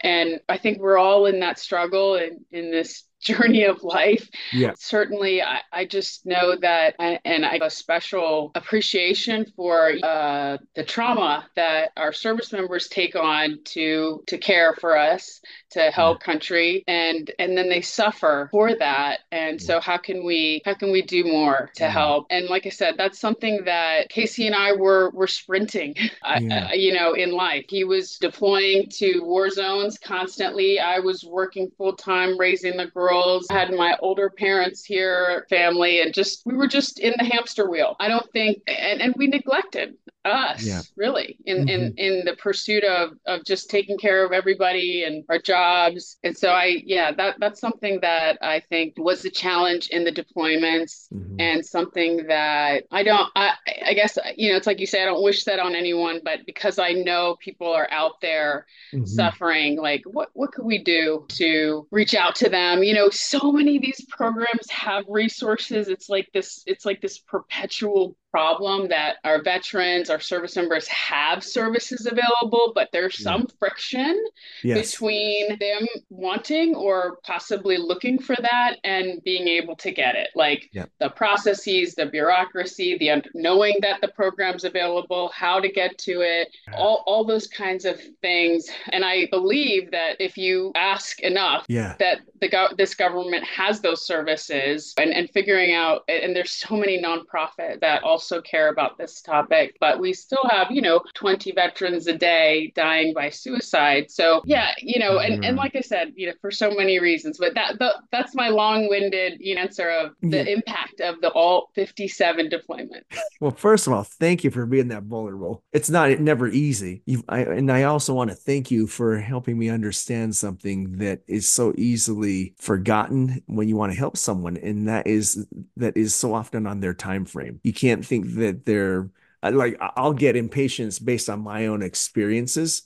And 0.00 0.40
I 0.48 0.58
think 0.58 0.80
we're 0.80 0.98
all 0.98 1.26
in 1.26 1.40
that 1.40 1.58
struggle 1.58 2.16
in, 2.16 2.44
in 2.52 2.70
this 2.70 3.04
journey 3.20 3.64
of 3.64 3.82
life. 3.82 4.28
Yeah. 4.52 4.72
Certainly, 4.76 5.42
I, 5.42 5.60
I 5.72 5.84
just 5.84 6.26
know 6.26 6.56
that, 6.56 6.94
I, 6.98 7.20
and 7.24 7.44
I 7.44 7.54
have 7.54 7.62
a 7.62 7.70
special 7.70 8.50
appreciation 8.54 9.46
for 9.56 9.92
uh, 10.02 10.56
the 10.74 10.84
trauma 10.84 11.46
that 11.56 11.90
our 11.96 12.12
service 12.12 12.52
members 12.52 12.88
take 12.88 13.14
on 13.14 13.58
to 13.64 14.22
to 14.26 14.38
care 14.38 14.74
for 14.80 14.96
us, 14.96 15.40
to 15.70 15.90
help 15.90 16.20
country, 16.20 16.82
and 16.88 17.30
and 17.38 17.56
then 17.56 17.68
they 17.68 17.82
suffer 17.82 18.48
for 18.50 18.74
that. 18.74 19.20
And 19.30 19.60
so, 19.60 19.80
how 19.80 19.98
can 19.98 20.24
we 20.24 20.62
how 20.64 20.74
can 20.74 20.90
we 20.90 21.02
do 21.02 21.24
more 21.24 21.70
to 21.76 21.90
help? 21.90 22.26
And 22.30 22.46
like 22.46 22.66
I 22.66 22.70
said, 22.70 22.94
that's 22.96 23.18
something 23.18 23.64
that 23.64 24.08
Casey 24.08 24.46
and 24.46 24.56
I 24.56 24.72
were 24.72 25.10
were 25.10 25.26
sprinting, 25.26 25.94
yeah. 26.40 26.68
uh, 26.70 26.72
you 26.72 26.94
know, 26.94 27.12
in 27.12 27.32
life. 27.32 27.66
He 27.68 27.84
was 27.84 28.16
deploying 28.16 28.88
to 28.92 29.20
war 29.20 29.50
zones 29.50 29.98
constantly. 29.98 30.80
I 30.80 31.00
was 31.00 31.22
working 31.24 31.70
full 31.76 31.94
time 31.94 32.38
raising 32.38 32.76
the 32.76 32.86
girls 32.86 33.09
girls. 33.10 33.46
Had 33.50 33.72
my 33.72 33.96
older 34.00 34.30
parents 34.30 34.84
here, 34.84 35.46
family, 35.48 36.00
and 36.00 36.14
just 36.14 36.42
we 36.44 36.54
were 36.54 36.68
just 36.68 36.98
in 36.98 37.14
the 37.18 37.24
hamster 37.24 37.68
wheel. 37.68 37.96
I 38.00 38.08
don't 38.08 38.30
think, 38.32 38.62
and, 38.66 39.00
and 39.00 39.14
we 39.16 39.26
neglected 39.26 39.94
us 40.24 40.62
yeah. 40.62 40.82
really 40.96 41.38
in, 41.46 41.58
mm-hmm. 41.58 41.68
in 41.68 41.94
in 41.96 42.24
the 42.26 42.36
pursuit 42.36 42.84
of 42.84 43.12
of 43.26 43.42
just 43.44 43.70
taking 43.70 43.96
care 43.96 44.24
of 44.24 44.32
everybody 44.32 45.04
and 45.04 45.24
our 45.30 45.38
jobs 45.38 46.18
and 46.24 46.36
so 46.36 46.50
i 46.50 46.82
yeah 46.84 47.10
that 47.10 47.36
that's 47.40 47.58
something 47.58 47.98
that 48.02 48.36
i 48.42 48.60
think 48.68 48.92
was 48.98 49.24
a 49.24 49.30
challenge 49.30 49.88
in 49.88 50.04
the 50.04 50.12
deployments 50.12 51.10
mm-hmm. 51.10 51.40
and 51.40 51.64
something 51.64 52.26
that 52.26 52.84
i 52.90 53.02
don't 53.02 53.30
i 53.34 53.52
i 53.86 53.94
guess 53.94 54.18
you 54.36 54.50
know 54.50 54.56
it's 54.56 54.66
like 54.66 54.78
you 54.78 54.86
say 54.86 55.02
i 55.02 55.06
don't 55.06 55.22
wish 55.22 55.44
that 55.44 55.58
on 55.58 55.74
anyone 55.74 56.20
but 56.22 56.40
because 56.44 56.78
i 56.78 56.92
know 56.92 57.36
people 57.40 57.72
are 57.72 57.88
out 57.90 58.20
there 58.20 58.66
mm-hmm. 58.92 59.06
suffering 59.06 59.80
like 59.80 60.02
what 60.04 60.28
what 60.34 60.52
could 60.52 60.66
we 60.66 60.82
do 60.82 61.24
to 61.28 61.86
reach 61.90 62.14
out 62.14 62.34
to 62.34 62.50
them 62.50 62.82
you 62.82 62.92
know 62.92 63.08
so 63.08 63.50
many 63.52 63.76
of 63.76 63.82
these 63.82 64.04
programs 64.10 64.68
have 64.70 65.04
resources 65.08 65.88
it's 65.88 66.10
like 66.10 66.28
this 66.34 66.62
it's 66.66 66.84
like 66.84 67.00
this 67.00 67.18
perpetual 67.18 68.14
problem 68.30 68.88
that 68.88 69.16
our 69.24 69.42
veterans, 69.42 70.08
our 70.08 70.20
service 70.20 70.56
members 70.56 70.86
have 70.88 71.42
services 71.42 72.06
available, 72.06 72.72
but 72.74 72.88
there's 72.92 73.20
some 73.22 73.42
yeah. 73.42 73.54
friction 73.58 74.26
yes. 74.62 74.92
between 74.92 75.58
them 75.58 75.86
wanting 76.10 76.74
or 76.74 77.18
possibly 77.24 77.76
looking 77.76 78.18
for 78.18 78.36
that 78.36 78.76
and 78.84 79.22
being 79.24 79.48
able 79.48 79.74
to 79.76 79.90
get 79.90 80.14
it. 80.14 80.28
Like 80.36 80.70
yeah. 80.72 80.86
the 81.00 81.10
processes, 81.10 81.94
the 81.94 82.06
bureaucracy, 82.06 82.96
the 82.98 83.22
knowing 83.34 83.74
that 83.80 84.00
the 84.00 84.08
program's 84.08 84.64
available, 84.64 85.30
how 85.34 85.58
to 85.58 85.68
get 85.68 85.98
to 85.98 86.20
it, 86.20 86.54
yeah. 86.68 86.76
all, 86.76 87.02
all 87.06 87.24
those 87.24 87.48
kinds 87.48 87.84
of 87.84 88.00
things. 88.22 88.68
And 88.92 89.04
I 89.04 89.26
believe 89.30 89.90
that 89.90 90.20
if 90.20 90.36
you 90.36 90.70
ask 90.76 91.20
enough, 91.20 91.64
yeah. 91.68 91.96
that 91.98 92.20
the 92.40 92.48
go- 92.48 92.74
this 92.76 92.94
government 92.94 93.44
has 93.44 93.80
those 93.80 94.06
services 94.06 94.94
and, 94.98 95.10
and 95.10 95.28
figuring 95.30 95.74
out, 95.74 96.04
and 96.08 96.34
there's 96.34 96.52
so 96.52 96.76
many 96.76 97.02
nonprofit 97.02 97.80
that 97.80 98.02
also 98.04 98.19
also 98.20 98.42
care 98.42 98.68
about 98.68 98.98
this 98.98 99.22
topic, 99.22 99.78
but 99.80 99.98
we 99.98 100.12
still 100.12 100.44
have, 100.50 100.70
you 100.70 100.82
know, 100.82 101.00
20 101.14 101.52
veterans 101.52 102.06
a 102.06 102.12
day 102.12 102.70
dying 102.76 103.14
by 103.14 103.30
suicide. 103.30 104.10
So 104.10 104.42
yeah, 104.44 104.72
you 104.78 105.00
know, 105.00 105.20
and, 105.20 105.36
and 105.36 105.44
mm-hmm. 105.44 105.56
like 105.56 105.74
I 105.74 105.80
said, 105.80 106.12
you 106.16 106.26
know, 106.26 106.34
for 106.42 106.50
so 106.50 106.70
many 106.70 107.00
reasons, 107.00 107.38
but 107.38 107.54
that 107.54 107.78
the, 107.78 107.94
that's 108.12 108.34
my 108.34 108.50
long-winded 108.50 109.38
you 109.40 109.54
know, 109.54 109.62
answer 109.62 109.88
of 109.88 110.12
the 110.20 110.44
yeah. 110.44 110.54
impact 110.54 111.00
of 111.00 111.20
the 111.22 111.30
all 111.30 111.70
57 111.74 112.50
deployment. 112.50 113.06
Well, 113.40 113.52
first 113.52 113.86
of 113.86 113.94
all, 113.94 114.02
thank 114.02 114.44
you 114.44 114.50
for 114.50 114.66
being 114.66 114.88
that 114.88 115.04
vulnerable. 115.04 115.64
It's 115.72 115.88
not 115.88 116.10
it 116.10 116.20
never 116.20 116.46
easy. 116.46 117.02
You, 117.06 117.24
I, 117.26 117.40
and 117.40 117.72
I 117.72 117.84
also 117.84 118.12
want 118.12 118.28
to 118.28 118.36
thank 118.36 118.70
you 118.70 118.86
for 118.86 119.18
helping 119.18 119.58
me 119.58 119.70
understand 119.70 120.36
something 120.36 120.98
that 120.98 121.22
is 121.26 121.48
so 121.48 121.72
easily 121.78 122.54
forgotten 122.58 123.42
when 123.46 123.66
you 123.66 123.76
want 123.76 123.92
to 123.92 123.98
help 123.98 124.18
someone, 124.18 124.58
and 124.58 124.88
that 124.88 125.06
is 125.06 125.46
that 125.76 125.96
is 125.96 126.14
so 126.14 126.34
often 126.34 126.66
on 126.66 126.80
their 126.80 126.92
time 126.92 127.24
frame. 127.24 127.60
You 127.62 127.72
can't 127.72 128.04
think 128.10 128.34
that 128.34 128.66
they're 128.66 129.08
like 129.42 129.78
I'll 129.80 130.12
get 130.12 130.36
impatience 130.36 130.98
based 130.98 131.30
on 131.30 131.40
my 131.40 131.66
own 131.66 131.82
experiences. 131.82 132.82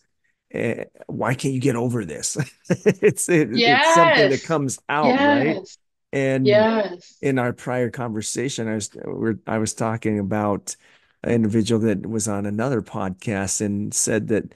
Uh, 0.55 0.85
why 1.09 1.35
can't 1.35 1.55
you 1.55 1.61
get 1.61 1.75
over 1.75 2.05
this? 2.05 2.37
it's 2.69 3.29
it, 3.29 3.57
yes. 3.57 3.85
it's 3.85 3.95
something 3.97 4.31
that 4.31 4.45
comes 4.45 4.79
out, 4.89 5.07
yes. 5.07 5.47
right? 5.47 5.79
And 6.13 6.47
yes. 6.47 7.19
in 7.21 7.41
our 7.41 7.53
prior 7.53 7.91
conversation, 7.91 8.69
I 8.69 8.75
was 8.75 8.91
we're, 9.05 9.39
I 9.49 9.59
was 9.59 9.75
talking 9.75 10.21
about 10.21 10.77
an 11.25 11.33
individual 11.33 11.81
that 11.81 12.07
was 12.07 12.29
on 12.29 12.47
another 12.47 12.83
podcast 12.83 13.61
and 13.61 13.93
said 13.93 14.29
that 14.29 14.55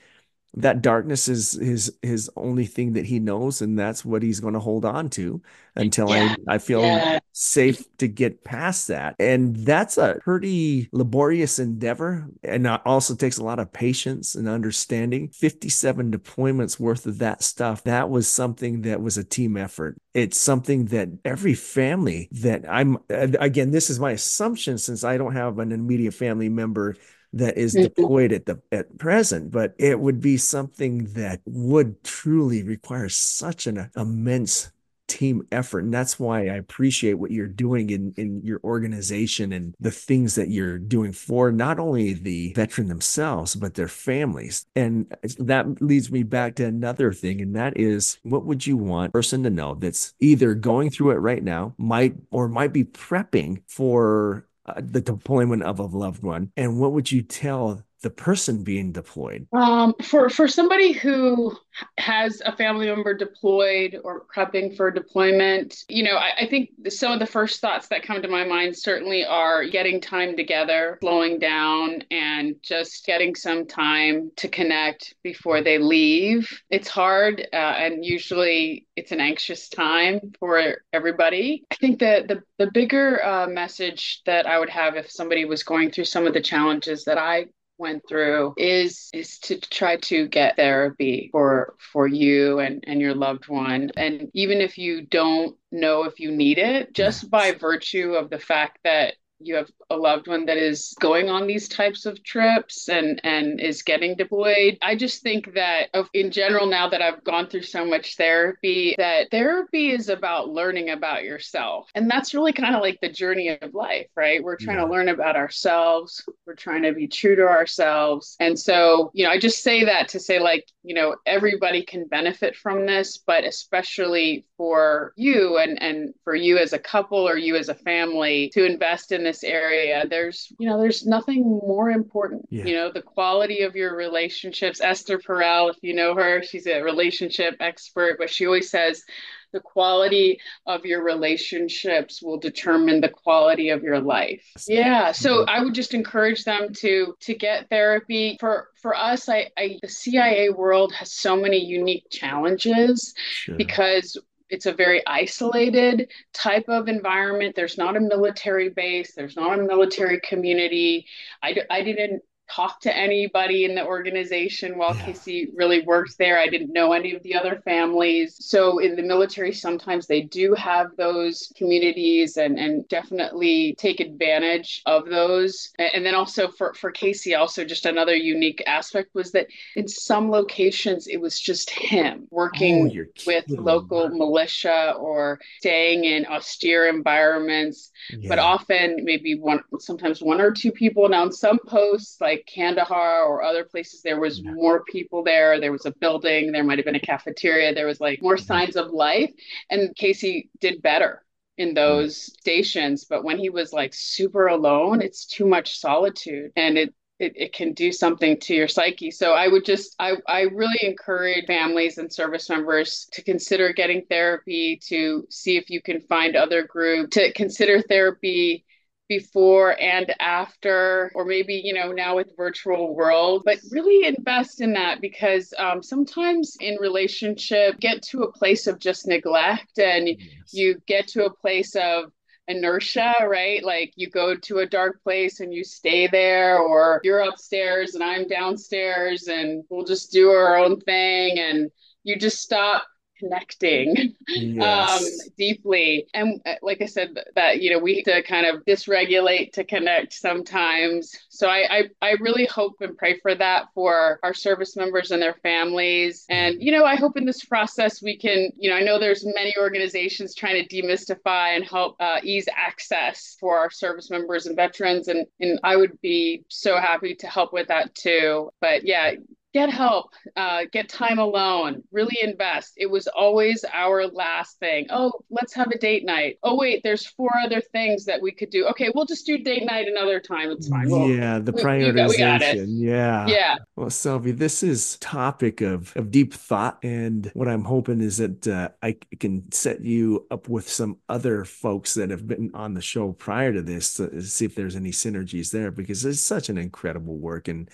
that 0.59 0.83
darkness 0.83 1.29
is 1.29 1.53
his 1.53 1.97
his 2.03 2.31
only 2.37 2.67
thing 2.67 2.93
that 2.95 3.07
he 3.07 3.19
knows 3.19 3.63
and 3.63 3.79
that's 3.79 4.05
what 4.05 4.23
he's 4.23 4.41
going 4.41 4.55
to 4.55 4.61
hold 4.61 4.85
on 4.85 5.09
to 5.09 5.41
until 5.77 6.09
yeah. 6.11 6.35
I, 6.49 6.55
I 6.55 6.59
feel 6.59 6.83
yeah. 6.83 7.21
safe 7.33 7.85
to 7.99 8.09
get 8.09 8.45
past 8.45 8.89
that 8.89 9.15
and 9.19 9.55
that's 9.57 9.99
a 9.99 10.19
pretty 10.23 10.89
laborious 10.93 11.59
endeavor 11.59 12.29
and 12.43 12.67
also 12.67 13.15
takes 13.15 13.39
a 13.39 13.45
lot 13.45 13.59
of 13.61 13.73
patience 13.73 14.35
and 14.35 14.49
understanding 14.49 15.29
57 15.29 16.11
deployments 16.11 16.81
worth 16.81 17.07
of 17.07 17.19
that 17.19 17.43
stuff 17.43 17.85
that 17.85 18.11
was 18.11 18.29
something 18.29 18.83
that 18.83 19.01
was 19.01 19.17
a 19.17 19.25
team 19.25 19.57
effort 19.57 19.97
it's 20.15 20.39
something 20.39 20.87
that 20.87 21.09
every 21.25 21.55
family 21.55 22.29
that 22.33 22.65
i'm 22.69 22.99
again 23.09 23.71
this 23.71 23.91
is 23.91 24.01
my 24.01 24.13
assumption 24.13 24.77
since 24.79 25.05
i 25.05 25.17
don't 25.17 25.35
have 25.35 25.59
an 25.59 25.73
immediate 25.73 26.15
family 26.15 26.49
member 26.49 26.97
that 27.33 27.59
is 27.59 27.75
mm-hmm. 27.75 27.85
deployed 27.85 28.33
at 28.33 28.47
the 28.47 28.61
at 28.73 28.97
present 28.99 29.51
but 29.51 29.75
it 29.79 30.01
would 30.01 30.21
be 30.21 30.37
something 30.37 31.05
that 31.13 31.41
would 31.45 32.03
truly 32.05 32.63
require 32.63 33.09
such 33.09 33.67
an 33.67 33.91
immense 33.97 34.71
team 35.09 35.47
effort 35.51 35.81
and 35.81 35.93
that's 35.93 36.21
why 36.21 36.41
i 36.41 36.55
appreciate 36.55 37.15
what 37.15 37.31
you're 37.31 37.47
doing 37.49 37.89
in 37.89 38.13
in 38.19 38.43
your 38.45 38.61
organization 38.63 39.53
and 39.53 39.75
the 39.81 39.91
things 39.91 40.35
that 40.35 40.51
you're 40.51 40.79
doing 40.79 41.13
for 41.13 41.51
not 41.51 41.79
only 41.79 42.13
the 42.13 42.53
veteran 42.53 42.89
themselves 42.89 43.55
but 43.55 43.75
their 43.75 43.89
families 43.89 44.67
and 44.77 45.11
that 45.39 45.81
leads 45.81 46.13
me 46.13 46.23
back 46.23 46.55
to 46.55 46.65
another 46.65 47.11
thing 47.11 47.41
and 47.41 47.57
that 47.57 47.75
is 47.77 48.19
what 48.23 48.45
would 48.45 48.67
you 48.67 48.77
want 48.77 49.13
person 49.13 49.43
to 49.43 49.51
know 49.51 49.75
that's 49.75 50.15
either 50.21 50.55
going 50.55 50.91
through 50.91 51.11
it 51.11 51.17
right 51.17 51.43
now 51.43 51.75
might 51.79 52.15
or 52.31 52.47
might 52.47 52.73
be 52.75 52.85
prepping 52.85 53.63
for 53.67 54.47
uh, 54.69 54.81
the 54.85 55.01
deployment 55.01 55.63
of 55.63 55.79
a 55.79 55.85
loved 55.85 56.23
one 56.23 56.53
and 56.57 56.79
what 56.79 56.93
would 56.93 57.11
you 57.11 57.23
tell 57.23 57.83
the 58.03 58.11
person 58.11 58.63
being 58.63 58.93
deployed? 58.93 59.47
Um, 59.53 59.95
for 60.03 60.31
for 60.31 60.47
somebody 60.47 60.93
who 60.93 61.57
has 61.99 62.41
a 62.45 62.57
family 62.57 62.87
member 62.87 63.15
deployed 63.15 63.99
or 64.05 64.25
prepping 64.35 64.77
for 64.77 64.91
deployment, 64.91 65.85
you 65.89 66.03
know, 66.03 66.17
I, 66.17 66.31
I, 66.41 66.47
think 66.47 66.71
some 66.89 67.13
of 67.13 67.21
the 67.21 67.27
first 67.27 67.61
thoughts 67.61 67.89
that 67.89 68.03
come 68.03 68.23
to 68.23 68.29
my 68.29 68.45
mind 68.45 68.77
certainly 68.77 69.25
are 69.25 69.65
getting 69.65 70.01
time 70.01 70.37
together, 70.37 70.99
slowing 71.01 71.39
down, 71.39 72.03
and 72.11 72.57
just 72.63 73.07
getting 73.07 73.35
some 73.35 73.67
time 73.67 74.31
to 74.37 74.49
connect 74.49 75.15
before 75.23 75.63
they 75.63 75.79
leave. 75.79 76.63
It's 76.71 76.89
hard, 76.89 77.47
uh, 77.53 77.57
and 77.57 78.05
usually 78.05 78.87
it's 78.97 79.13
an 79.13 79.21
anxious 79.21 79.69
time 79.69 80.33
for 80.39 80.79
everybody. 80.93 81.65
I 81.71 81.77
think 81.77 82.01
that 82.01 82.29
the 82.29 82.43
the 82.59 82.71
bigger 82.73 83.25
uh, 83.25 83.47
message 83.47 84.23
that 84.27 84.47
I 84.47 84.59
would 84.59 84.71
have 84.71 84.97
if 84.97 85.11
somebody 85.11 85.45
was 85.45 85.63
going 85.63 85.91
through 85.91 86.05
some 86.05 86.27
of 86.27 86.35
the 86.35 86.41
challenges 86.41 87.05
that 87.05 87.19
I 87.19 87.47
went 87.79 88.03
through 88.09 88.55
is 88.57 89.09
is 89.13 89.39
to 89.41 89.61
try 89.61 89.97
to 89.97 90.27
get 90.29 90.57
therapy 90.57 91.29
for 91.33 91.75
for 91.79 92.07
you 92.07 92.59
and 92.59 92.85
and 92.87 93.01
your 93.01 93.15
loved 93.15 93.49
one. 93.49 93.91
And 93.97 94.31
even 94.35 94.61
if 94.61 94.79
you 94.79 95.03
don't 95.07 95.57
know 95.71 96.05
if 96.05 96.21
you 96.21 96.31
need 96.31 96.59
it 96.59 96.93
just 96.95 97.31
by 97.31 97.53
virtue 97.53 98.15
of 98.15 98.31
the 98.31 98.39
fact 98.39 98.81
that 98.85 99.15
you 99.41 99.55
have 99.55 99.71
a 99.91 99.97
loved 99.97 100.29
one 100.29 100.47
that 100.47 100.57
is 100.57 100.95
going 101.01 101.29
on 101.29 101.47
these 101.47 101.69
types 101.69 102.07
of 102.07 102.23
trips 102.23 102.89
and 102.89 103.21
and 103.25 103.61
is 103.61 103.83
getting 103.83 104.17
deployed. 104.17 104.79
I 104.83 104.97
just 104.97 105.23
think 105.23 105.55
that 105.55 105.89
in 106.15 106.31
general 106.31 106.67
now 106.67 106.89
that 106.89 107.03
i've 107.03 107.25
gone 107.25 107.49
through 107.49 107.63
so 107.63 107.85
much 107.85 108.17
therapy 108.17 108.95
that 108.99 109.31
therapy 109.31 109.91
is 109.91 110.09
about 110.09 110.49
learning 110.49 110.91
about 110.91 111.25
yourself. 111.25 111.91
And 111.95 112.11
that's 112.11 112.35
really 112.35 112.53
kind 112.53 112.75
of 112.75 112.81
like 112.81 113.01
the 113.01 113.11
journey 113.11 113.57
of 113.61 113.75
life 113.75 114.07
right? 114.17 114.43
We're 114.43 114.57
trying 114.57 114.79
yeah. 114.79 114.85
to 114.85 114.91
learn 114.91 115.09
about 115.09 115.37
ourselves. 115.37 116.25
We're 116.47 116.55
trying 116.55 116.83
to 116.83 116.93
be 116.93 117.07
true 117.07 117.37
to 117.37 117.43
ourselves. 117.43 118.37
And 118.41 118.59
so 118.59 119.11
you 119.15 119.25
know 119.25 119.31
i 119.31 119.39
just 119.39 119.63
say 119.63 119.85
that 119.85 120.09
to 120.09 120.21
say 120.21 120.39
like 120.39 120.67
you 120.83 120.95
know 120.95 121.17
everybody 121.27 121.85
can 121.85 122.07
benefit 122.07 122.57
from 122.57 122.87
this 122.87 123.19
but 123.19 123.45
especially 123.45 124.47
for 124.57 125.13
you 125.17 125.59
and 125.59 125.81
and 125.83 126.15
for 126.25 126.35
you 126.35 126.59
as 126.59 126.73
a 126.73 126.79
couple 126.79 127.29
or 127.29 127.37
you 127.37 127.57
as 127.57 127.69
a 127.69 127.75
family 127.75 128.51
to 128.55 128.65
invest 128.65 129.13
in 129.13 129.25
this 129.29 129.45
area 129.45 130.07
there's 130.09 130.51
you 130.59 130.67
know 130.67 130.81
there's 130.81 131.07
nothing 131.07 131.43
more 131.43 131.91
important 131.91 132.47
yeah. 132.51 132.65
you 132.65 132.75
know 132.75 132.91
the 132.91 133.03
quality 133.03 133.61
of 133.61 133.77
your 133.77 133.95
relationships 133.95 134.81
esther 134.81 135.19
perel 135.19 135.71
if 135.71 135.77
you 135.83 135.95
know 135.95 136.15
her 136.15 136.43
she's 136.43 136.67
a 136.67 136.81
relationship 136.81 137.55
expert 137.61 138.17
but 138.19 138.31
she 138.31 138.47
always 138.47 138.71
says 138.71 139.05
the 139.53 139.61
quality 139.61 140.41
of 140.67 140.85
your 140.85 141.03
relationships 141.03 142.23
will 142.23 142.39
determine 142.39 143.01
the 143.01 143.09
quality 143.09 143.69
of 143.69 143.83
your 143.83 144.01
life 144.01 144.45
yeah 144.67 145.13
so 145.13 145.45
i 145.45 145.63
would 145.63 145.75
just 145.75 145.93
encourage 145.93 146.45
them 146.45 146.73
to 146.73 147.15
to 147.21 147.35
get 147.35 147.69
therapy 147.69 148.37
for 148.41 148.69
for 148.81 148.97
us 148.97 149.29
i, 149.29 149.49
I 149.59 149.79
the 149.83 149.89
cia 149.89 150.49
world 150.51 150.93
has 150.95 151.13
so 151.13 151.37
many 151.37 151.63
unique 151.65 152.07
challenges 152.11 153.15
sure. 153.31 153.57
because 153.57 154.17
it's 154.51 154.67
a 154.67 154.73
very 154.73 155.07
isolated 155.07 156.11
type 156.33 156.69
of 156.69 156.89
environment. 156.89 157.55
There's 157.55 157.79
not 157.79 157.97
a 157.97 158.01
military 158.01 158.69
base. 158.71 159.15
There's 159.15 159.37
not 159.37 159.59
a 159.59 159.63
military 159.63 160.21
community. 160.21 161.07
I, 161.43 161.57
I 161.71 161.83
didn't 161.83 162.23
talk 162.51 162.81
to 162.81 162.97
anybody 162.97 163.65
in 163.65 163.75
the 163.75 163.85
organization 163.85 164.79
while 164.79 164.95
yeah. 164.97 165.07
Casey 165.07 165.49
really 165.55 165.83
worked 165.83 166.17
there. 166.19 166.39
I 166.39 166.49
didn't 166.49 166.73
know 166.73 166.93
any 166.93 167.15
of 167.15 167.23
the 167.23 167.35
other 167.35 167.61
families. 167.65 168.37
So 168.41 168.79
in 168.79 168.97
the 168.97 169.03
military, 169.03 169.53
sometimes 169.53 170.07
they 170.07 170.23
do 170.23 170.55
have 170.55 170.97
those 170.97 171.53
communities 171.57 172.37
and, 172.37 172.59
and 172.59 172.89
definitely 172.89 173.75
take 173.79 174.01
advantage 174.01 174.83
of 174.87 175.07
those. 175.07 175.71
And 175.79 176.05
then 176.05 176.15
also 176.15 176.49
for, 176.49 176.75
for 176.75 176.91
Casey, 176.91 177.35
also 177.35 177.65
just 177.65 177.87
another 177.87 178.17
unique 178.17 178.63
aspect 178.67 179.15
was 179.15 179.33
that 179.33 179.49
in 179.77 179.87
some 179.87 180.31
locations, 180.31 181.07
it 181.07 181.21
was 181.21 181.39
just 181.39 181.71
him 181.71 182.27
working 182.31 182.91
oh, 182.99 183.23
with 183.27 183.49
local 183.49 184.09
militia 184.09 184.95
or 184.99 185.39
staying 185.59 186.05
in 186.05 186.27
austere 186.27 186.89
environments, 186.89 187.91
yeah. 188.11 188.29
but 188.29 188.39
often 188.39 189.05
maybe 189.05 189.39
one, 189.39 189.63
sometimes 189.79 190.23
one 190.23 190.41
or 190.41 190.51
two 190.51 190.73
people. 190.73 191.09
Now, 191.09 191.25
in 191.25 191.33
some 191.33 191.59
posts, 191.67 192.21
like 192.21 192.38
like 192.39 192.47
Kandahar 192.53 193.25
or 193.25 193.43
other 193.43 193.65
places, 193.65 194.03
there 194.03 194.21
was 194.21 194.41
yeah. 194.41 194.53
more 194.53 194.85
people 194.85 195.23
there. 195.23 195.61
There 195.61 195.73
was 195.73 195.87
a 195.87 195.93
building, 195.93 196.53
there 196.53 196.65
might 196.65 196.79
have 196.79 196.85
been 196.85 196.95
a 196.95 197.01
cafeteria, 197.01 197.75
there 197.75 197.87
was 197.87 198.01
like 198.01 198.23
more 198.23 198.37
signs 198.37 198.77
of 198.77 198.91
life. 198.91 199.33
And 199.71 199.95
Casey 199.97 200.51
did 200.61 200.83
better 200.83 201.25
in 201.57 201.75
those 201.75 202.17
stations. 202.17 203.05
But 203.05 203.25
when 203.25 203.39
he 203.39 203.51
was 203.51 203.73
like 203.73 203.93
super 203.93 204.47
alone, 204.47 205.03
it's 205.03 205.27
too 205.27 205.47
much 205.47 205.79
solitude 205.79 206.53
and 206.57 206.79
it 206.79 206.95
it, 207.19 207.33
it 207.35 207.53
can 207.53 207.73
do 207.73 207.91
something 207.91 208.39
to 208.39 208.55
your 208.55 208.69
psyche. 208.69 209.11
So 209.11 209.33
I 209.33 209.49
would 209.49 209.65
just, 209.65 209.97
I, 209.99 210.15
I 210.29 210.43
really 210.43 210.79
encourage 210.83 211.47
families 211.47 211.99
and 211.99 212.13
service 212.13 212.49
members 212.49 213.09
to 213.11 213.23
consider 213.23 213.73
getting 213.73 214.05
therapy, 214.09 214.79
to 214.87 215.27
see 215.29 215.57
if 215.57 215.69
you 215.69 215.83
can 215.83 216.01
find 216.01 216.37
other 216.37 216.63
group, 216.65 217.11
to 217.11 217.33
consider 217.33 217.83
therapy 217.83 218.65
before 219.09 219.81
and 219.81 220.15
after, 220.21 221.11
or 221.15 221.25
maybe, 221.25 221.61
you 221.65 221.73
know, 221.73 221.93
now 221.93 222.17
with 222.17 222.37
virtual 222.37 222.95
world, 222.95 223.43
but 223.45 223.59
really 223.71 224.07
invest 224.07 224.61
in 224.61 224.75
that 224.75 225.01
because 225.01 225.53
um, 225.59 225.83
sometimes 225.83 226.57
in 226.61 226.77
relationship, 226.81 227.79
get 227.81 228.03
to 228.03 228.23
a 228.23 228.33
place 228.33 228.67
of 228.67 228.79
just 228.79 229.07
neglect 229.07 229.79
and 229.79 230.09
yes. 230.09 230.19
you 230.53 230.81
get 230.87 231.09
to 231.09 231.25
a 231.25 231.35
place 231.35 231.75
of 231.75 232.13
inertia, 232.49 233.15
right? 233.27 233.63
Like 233.65 233.93
you 233.97 234.09
go 234.11 234.35
to 234.35 234.59
a 234.59 234.67
dark 234.67 235.03
place 235.03 235.41
and 235.41 235.53
you 235.53 235.65
stay 235.65 236.07
there, 236.07 236.59
or 236.59 237.01
you're 237.05 237.21
upstairs 237.21 237.95
and 237.95 238.03
I'm 238.03 238.27
downstairs 238.27 239.29
and 239.29 239.65
we'll 239.69 239.85
just 239.85 240.13
do 240.13 240.31
our 240.31 240.57
own 240.57 240.81
thing. 240.81 241.39
And 241.39 241.71
you 242.05 242.17
just 242.17 242.41
stop 242.41 242.85
connecting 243.19 244.15
yes. 244.29 245.03
um, 245.03 245.09
deeply. 245.37 246.07
And 246.15 246.41
uh, 246.47 246.55
like 246.63 246.81
I 246.83 246.87
said, 246.87 247.19
that, 247.35 247.61
you 247.61 247.71
know, 247.71 247.79
we 247.79 247.97
have 247.97 248.05
to 248.05 248.23
kind 248.23 248.47
of 248.47 248.65
dysregulate 248.65 249.53
to 249.53 249.65
connect 249.65 250.13
sometimes. 250.13 251.15
So 251.29 251.49
I, 251.49 251.67
I, 251.71 251.83
I 252.01 252.11
really 252.21 252.47
hope 252.47 252.77
and 252.81 252.97
pray 252.97 253.19
for 253.21 253.35
that 253.35 253.67
for 253.75 254.19
our 254.23 254.35
service 254.35 254.77
members 254.77 255.11
and 255.11 255.21
their 255.21 255.35
families. 255.43 256.25
And, 256.29 256.57
mm-hmm. 256.57 256.63
you 256.63 256.73
know, 256.73 256.85
I 256.85 256.97
hope 256.97 257.17
in 257.17 257.25
this 257.25 257.45
process 257.45 258.03
we 258.03 258.17
can, 258.17 258.51
you 258.57 258.71
know, 258.71 258.77
I 258.77 258.83
know 258.83 258.99
there's 258.99 259.25
many 259.25 259.55
organizations 259.59 260.35
trying 260.35 260.65
to 260.65 260.69
demystify 260.69 261.57
and 261.57 261.65
help 261.65 261.97
uh, 262.01 262.21
ease 262.23 262.49
access 262.55 263.37
for 263.41 263.59
our 263.59 263.71
service 263.71 264.11
members 264.11 264.47
and 264.47 264.57
veterans. 264.57 265.09
And, 265.09 265.27
and 265.41 265.59
I 265.63 265.77
would 265.77 266.01
be 266.01 266.45
so 266.49 266.79
happy 266.79 267.15
to 267.17 267.27
help 267.27 267.53
with 267.53 267.69
that 267.69 267.95
too. 267.95 268.51
But 268.61 268.85
yeah, 268.85 269.13
get 269.55 269.71
help, 269.71 270.13
uh, 270.37 270.65
get 270.73 270.89
time 270.89 271.19
alone, 271.19 271.83
really 271.91 272.17
invest. 272.23 272.75
It 272.77 272.91
was 272.91 273.07
always 273.07 273.65
our 273.73 274.07
last 274.07 274.59
thing. 274.59 274.87
Oh, 274.91 275.13
let's 275.31 275.55
have 275.55 275.69
a 275.69 275.79
date 275.79 276.05
night. 276.05 276.39
Oh, 276.43 276.55
wait, 276.55 276.83
there's 276.85 277.07
four 277.07 277.31
other 277.43 277.63
things 277.73 278.05
that 278.05 278.21
we 278.21 278.31
could 278.31 278.51
do. 278.51 278.67
Okay, 278.67 278.91
we'll 278.95 279.07
just 279.07 279.25
do 279.25 279.39
date 279.39 279.65
night 279.65 279.89
another 279.89 280.21
time. 280.21 280.51
It's 280.51 280.69
fine. 280.69 280.91
Well, 280.91 281.09
yeah, 281.09 281.39
the 281.39 281.53
prioritization. 281.53 282.09
We, 282.09 282.19
got, 282.19 282.41
we 282.41 282.65
yeah. 282.67 283.27
Yeah. 283.27 283.57
Well, 283.75 283.89
Selvi, 283.89 284.37
this 284.37 284.63
is 284.63 284.99
topic 284.99 285.63
of, 285.63 285.97
of 285.97 286.11
deep 286.11 286.35
thought. 286.35 286.79
And 286.83 287.31
what 287.35 287.49
I'm 287.49 287.65
hoping 287.65 288.03
is 288.03 288.19
that 288.19 288.47
uh, 288.47 288.69
I 288.83 288.97
can 289.19 289.51
set 289.51 289.83
you 289.83 290.27
up 290.31 290.49
with 290.49 290.69
some 290.69 290.99
other 291.09 291.45
folks 291.45 291.95
that 291.95 292.11
have 292.11 292.27
been 292.27 292.51
on 292.53 292.75
the 292.75 292.83
show 292.83 293.13
prior 293.13 293.55
to 293.55 293.63
this 293.63 293.95
to 293.95 294.21
see 294.21 294.45
if 294.45 294.55
there's 294.55 294.77
any 294.77 294.91
synergies 294.91 295.51
there 295.51 295.71
because 295.71 296.05
it's 296.05 296.21
such 296.21 296.51
an 296.51 296.59
incredible 296.59 297.17
work. 297.17 297.49
And 297.49 297.71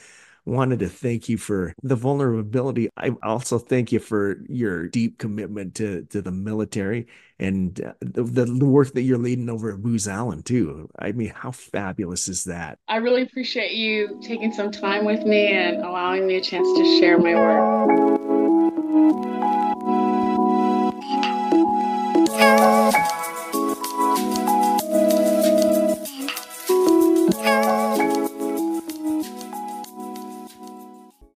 wanted 0.46 0.80
to 0.80 0.88
thank 0.88 1.28
you 1.28 1.38
for 1.38 1.74
the 1.82 1.96
vulnerability. 1.96 2.88
I 2.96 3.12
also 3.22 3.58
thank 3.58 3.92
you 3.92 3.98
for 3.98 4.36
your 4.48 4.88
deep 4.88 5.18
commitment 5.18 5.76
to, 5.76 6.04
to 6.10 6.22
the 6.22 6.32
military 6.32 7.06
and 7.38 7.80
uh, 7.80 7.92
the, 8.00 8.44
the 8.44 8.66
work 8.66 8.92
that 8.92 9.02
you're 9.02 9.18
leading 9.18 9.48
over 9.48 9.72
at 9.72 9.82
Booz 9.82 10.06
Allen 10.06 10.42
too. 10.42 10.88
I 10.98 11.12
mean, 11.12 11.32
how 11.34 11.50
fabulous 11.50 12.28
is 12.28 12.44
that? 12.44 12.78
I 12.88 12.96
really 12.96 13.22
appreciate 13.22 13.72
you 13.72 14.20
taking 14.22 14.52
some 14.52 14.70
time 14.70 15.04
with 15.04 15.24
me 15.24 15.52
and 15.52 15.78
allowing 15.78 16.26
me 16.26 16.36
a 16.36 16.40
chance 16.40 16.68
to 16.78 17.00
share 17.00 17.18
my 17.18 17.34
work. 17.34 19.33